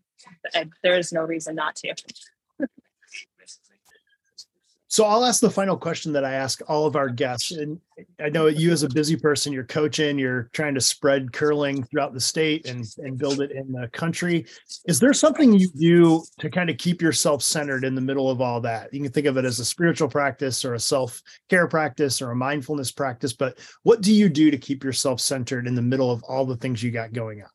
there 0.83 0.97
is 0.97 1.13
no 1.13 1.23
reason 1.23 1.55
not 1.55 1.75
to. 1.77 1.93
So 4.91 5.05
I'll 5.05 5.23
ask 5.23 5.39
the 5.39 5.51
final 5.51 5.77
question 5.77 6.11
that 6.13 6.25
I 6.25 6.33
ask 6.33 6.61
all 6.67 6.87
of 6.87 6.95
our 6.95 7.09
guests. 7.09 7.51
And 7.51 7.79
I 8.19 8.29
know 8.29 8.47
you 8.47 8.71
as 8.71 8.81
a 8.81 8.89
busy 8.89 9.15
person, 9.15 9.53
you're 9.53 9.63
coaching, 9.63 10.17
you're 10.17 10.49
trying 10.51 10.73
to 10.73 10.81
spread 10.81 11.31
curling 11.31 11.83
throughout 11.83 12.15
the 12.15 12.19
state 12.19 12.67
and, 12.67 12.83
and 12.97 13.15
build 13.15 13.39
it 13.39 13.51
in 13.51 13.71
the 13.71 13.87
country. 13.89 14.47
Is 14.85 14.99
there 14.99 15.13
something 15.13 15.53
you 15.53 15.69
do 15.77 16.23
to 16.39 16.49
kind 16.49 16.71
of 16.71 16.79
keep 16.79 17.03
yourself 17.03 17.43
centered 17.43 17.85
in 17.85 17.93
the 17.93 18.01
middle 18.01 18.31
of 18.31 18.41
all 18.41 18.59
that? 18.61 18.91
You 18.91 19.03
can 19.03 19.11
think 19.11 19.27
of 19.27 19.37
it 19.37 19.45
as 19.45 19.59
a 19.59 19.65
spiritual 19.65 20.09
practice 20.09 20.65
or 20.65 20.73
a 20.73 20.79
self-care 20.79 21.67
practice 21.67 22.19
or 22.19 22.31
a 22.31 22.35
mindfulness 22.35 22.91
practice, 22.91 23.31
but 23.31 23.59
what 23.83 24.01
do 24.01 24.11
you 24.11 24.27
do 24.27 24.49
to 24.49 24.57
keep 24.57 24.83
yourself 24.83 25.21
centered 25.21 25.67
in 25.67 25.75
the 25.75 25.83
middle 25.83 26.09
of 26.09 26.23
all 26.23 26.47
the 26.47 26.57
things 26.57 26.81
you 26.81 26.89
got 26.89 27.13
going 27.13 27.43
on? 27.43 27.49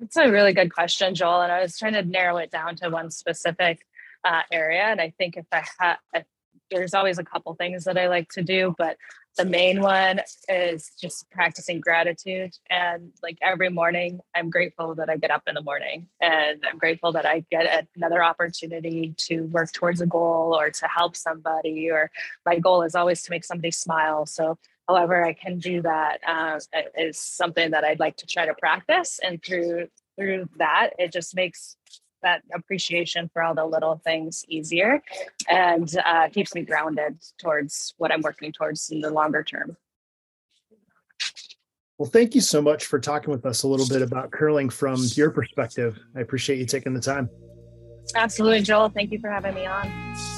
It's 0.00 0.16
a 0.16 0.30
really 0.30 0.54
good 0.54 0.72
question, 0.72 1.14
Joel. 1.14 1.42
And 1.42 1.52
I 1.52 1.60
was 1.60 1.78
trying 1.78 1.92
to 1.92 2.02
narrow 2.02 2.38
it 2.38 2.50
down 2.50 2.74
to 2.76 2.88
one 2.88 3.10
specific 3.10 3.80
uh, 4.26 4.42
area. 4.50 4.82
And 4.82 5.00
I 5.00 5.12
think 5.18 5.36
if 5.36 5.46
I 5.52 5.64
had, 5.78 6.24
there's 6.70 6.94
always 6.94 7.18
a 7.18 7.24
couple 7.24 7.54
things 7.54 7.84
that 7.84 7.96
I 7.96 8.08
like 8.08 8.28
to 8.30 8.42
do, 8.42 8.74
but 8.76 8.96
the 9.36 9.44
main 9.44 9.82
one 9.82 10.20
is 10.48 10.90
just 11.00 11.30
practicing 11.30 11.80
gratitude. 11.80 12.56
And 12.70 13.12
like 13.22 13.38
every 13.42 13.68
morning, 13.68 14.20
I'm 14.34 14.50
grateful 14.50 14.94
that 14.94 15.10
I 15.10 15.16
get 15.18 15.30
up 15.30 15.42
in 15.46 15.54
the 15.54 15.62
morning 15.62 16.08
and 16.20 16.64
I'm 16.68 16.78
grateful 16.78 17.12
that 17.12 17.26
I 17.26 17.44
get 17.50 17.86
another 17.94 18.24
opportunity 18.24 19.14
to 19.18 19.42
work 19.42 19.72
towards 19.72 20.00
a 20.00 20.06
goal 20.06 20.56
or 20.58 20.70
to 20.70 20.88
help 20.88 21.16
somebody. 21.16 21.90
Or 21.90 22.10
my 22.46 22.58
goal 22.58 22.82
is 22.82 22.94
always 22.94 23.22
to 23.24 23.30
make 23.30 23.44
somebody 23.44 23.70
smile. 23.70 24.24
So, 24.24 24.58
however, 24.88 25.22
I 25.22 25.34
can 25.34 25.58
do 25.58 25.82
that 25.82 26.20
uh, 26.26 26.58
is 26.96 27.18
something 27.18 27.72
that 27.72 27.84
I'd 27.84 28.00
like 28.00 28.16
to 28.18 28.26
try 28.26 28.46
to 28.46 28.54
practice. 28.54 29.20
And 29.22 29.42
through 29.42 29.88
through 30.18 30.48
that, 30.56 30.90
it 30.98 31.12
just 31.12 31.36
makes 31.36 31.76
that 32.26 32.42
appreciation 32.52 33.30
for 33.32 33.40
all 33.42 33.54
the 33.54 33.64
little 33.64 34.00
things 34.04 34.44
easier 34.48 35.00
and 35.48 35.88
uh, 36.04 36.28
keeps 36.28 36.54
me 36.56 36.62
grounded 36.62 37.16
towards 37.38 37.94
what 37.98 38.12
I'm 38.12 38.20
working 38.20 38.52
towards 38.52 38.90
in 38.90 39.00
the 39.00 39.10
longer 39.10 39.44
term. 39.44 39.76
Well, 41.98 42.10
thank 42.10 42.34
you 42.34 42.40
so 42.40 42.60
much 42.60 42.86
for 42.86 42.98
talking 42.98 43.30
with 43.30 43.46
us 43.46 43.62
a 43.62 43.68
little 43.68 43.88
bit 43.88 44.02
about 44.02 44.32
curling 44.32 44.68
from 44.68 44.98
your 45.14 45.30
perspective. 45.30 45.98
I 46.16 46.20
appreciate 46.20 46.58
you 46.58 46.66
taking 46.66 46.92
the 46.92 47.00
time. 47.00 47.30
Absolutely, 48.14 48.62
Joel. 48.62 48.88
Thank 48.88 49.12
you 49.12 49.20
for 49.20 49.30
having 49.30 49.54
me 49.54 49.66
on. 49.66 50.35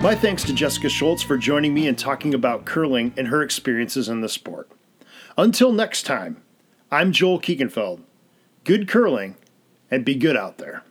My 0.00 0.14
thanks 0.14 0.44
to 0.44 0.52
Jessica 0.52 0.88
Schultz 0.88 1.24
for 1.24 1.36
joining 1.36 1.74
me 1.74 1.88
and 1.88 1.98
talking 1.98 2.32
about 2.32 2.64
curling 2.64 3.12
and 3.16 3.26
her 3.26 3.42
experiences 3.42 4.08
in 4.08 4.20
the 4.20 4.28
sport. 4.28 4.70
Until 5.36 5.72
next 5.72 6.04
time, 6.04 6.40
I'm 6.88 7.10
Joel 7.10 7.40
Kiekenfeld. 7.40 8.02
Good 8.62 8.86
curling 8.86 9.34
and 9.90 10.04
be 10.04 10.14
good 10.14 10.36
out 10.36 10.58
there. 10.58 10.84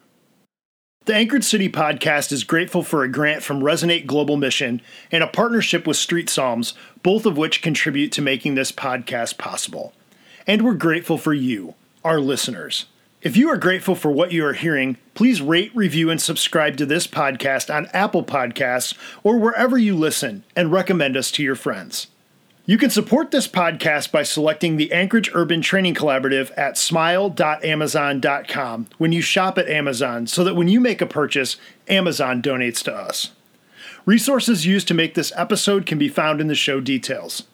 The 1.06 1.16
Anchored 1.16 1.46
City 1.46 1.70
podcast 1.70 2.34
is 2.34 2.44
grateful 2.44 2.84
for 2.84 3.06
a 3.06 3.10
grant 3.10 3.44
from 3.44 3.62
Resonate 3.62 4.08
Global 4.08 4.36
Mission 4.36 4.82
and 5.10 5.24
a 5.24 5.28
partnership 5.28 5.88
with 5.88 5.96
Street 5.96 6.30
Psalms, 6.30 6.74
both 7.02 7.26
of 7.26 7.38
which 7.38 7.62
contribute 7.62 8.12
to 8.12 8.22
making 8.22 8.56
this 8.56 8.74
podcast 8.74 9.38
possible. 9.38 9.94
And 10.46 10.64
we're 10.64 10.74
grateful 10.74 11.18
for 11.18 11.34
you, 11.34 11.76
our 12.04 12.20
listeners. 12.20 12.88
If 13.24 13.36
you 13.36 13.50
are 13.50 13.58
grateful 13.58 13.96
for 13.96 14.12
what 14.12 14.32
you 14.32 14.46
are 14.46 14.54
hearing, 14.54 14.98
please 15.16 15.42
rate, 15.42 15.76
review, 15.76 16.12
and 16.12 16.22
subscribe 16.22 16.78
to 16.78 16.86
this 16.86 17.08
podcast 17.08 17.74
on 17.74 17.88
Apple 17.88 18.24
Podcasts 18.24 18.96
or 19.24 19.40
wherever 19.40 19.76
you 19.76 19.96
listen 19.96 20.44
and 20.56 20.72
recommend 20.72 21.18
us 21.18 21.32
to 21.32 21.42
your 21.42 21.56
friends. 21.56 22.06
You 22.68 22.78
can 22.78 22.92
support 22.92 23.32
this 23.32 23.48
podcast 23.48 24.12
by 24.12 24.22
selecting 24.22 24.78
the 24.78 24.92
Anchorage 24.92 25.32
Urban 25.34 25.62
Training 25.62 25.96
Collaborative 25.96 26.52
at 26.56 26.78
smile.amazon.com 26.78 28.88
when 29.00 29.12
you 29.12 29.22
shop 29.22 29.58
at 29.58 29.68
Amazon 29.68 30.28
so 30.28 30.44
that 30.44 30.56
when 30.56 30.68
you 30.68 30.80
make 30.80 31.02
a 31.02 31.08
purchase, 31.08 31.58
Amazon 31.88 32.40
donates 32.40 32.84
to 32.84 32.94
us. 32.94 33.32
Resources 34.06 34.68
used 34.68 34.88
to 34.90 34.94
make 34.94 35.16
this 35.16 35.34
episode 35.36 35.88
can 35.88 35.98
be 35.98 36.08
found 36.08 36.40
in 36.40 36.48
the 36.48 36.56
show 36.56 36.80
details. 36.80 37.46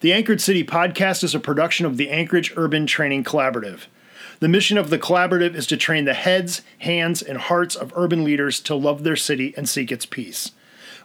The 0.00 0.12
Anchored 0.12 0.42
City 0.42 0.62
podcast 0.62 1.24
is 1.24 1.34
a 1.34 1.40
production 1.40 1.86
of 1.86 1.96
the 1.96 2.10
Anchorage 2.10 2.52
Urban 2.54 2.86
Training 2.86 3.24
Collaborative. 3.24 3.86
The 4.40 4.48
mission 4.48 4.78
of 4.78 4.88
the 4.88 4.98
collaborative 4.98 5.54
is 5.54 5.66
to 5.66 5.76
train 5.76 6.06
the 6.06 6.14
heads, 6.14 6.62
hands, 6.78 7.20
and 7.20 7.36
hearts 7.36 7.76
of 7.76 7.92
urban 7.94 8.24
leaders 8.24 8.58
to 8.60 8.74
love 8.74 9.04
their 9.04 9.16
city 9.16 9.52
and 9.56 9.68
seek 9.68 9.92
its 9.92 10.06
peace. 10.06 10.52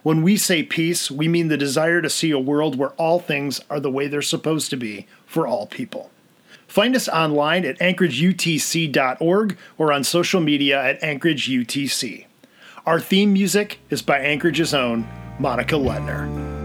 When 0.02 0.22
we 0.22 0.36
say 0.38 0.62
peace, 0.62 1.10
we 1.10 1.28
mean 1.28 1.48
the 1.48 1.56
desire 1.58 2.00
to 2.00 2.08
see 2.08 2.30
a 2.30 2.38
world 2.38 2.78
where 2.78 2.90
all 2.90 3.20
things 3.20 3.60
are 3.68 3.80
the 3.80 3.90
way 3.90 4.08
they're 4.08 4.22
supposed 4.22 4.70
to 4.70 4.76
be 4.76 5.06
for 5.26 5.46
all 5.46 5.66
people. 5.66 6.10
Find 6.66 6.96
us 6.96 7.08
online 7.08 7.64
at 7.64 7.78
anchorageutc.org 7.78 9.58
or 9.76 9.92
on 9.92 10.04
social 10.04 10.40
media 10.40 10.82
at 10.82 11.00
anchorageutc. 11.02 12.26
Our 12.86 13.00
theme 13.00 13.32
music 13.32 13.80
is 13.90 14.00
by 14.00 14.20
Anchorage's 14.20 14.72
own 14.72 15.06
Monica 15.38 15.74
Letner. 15.74 16.55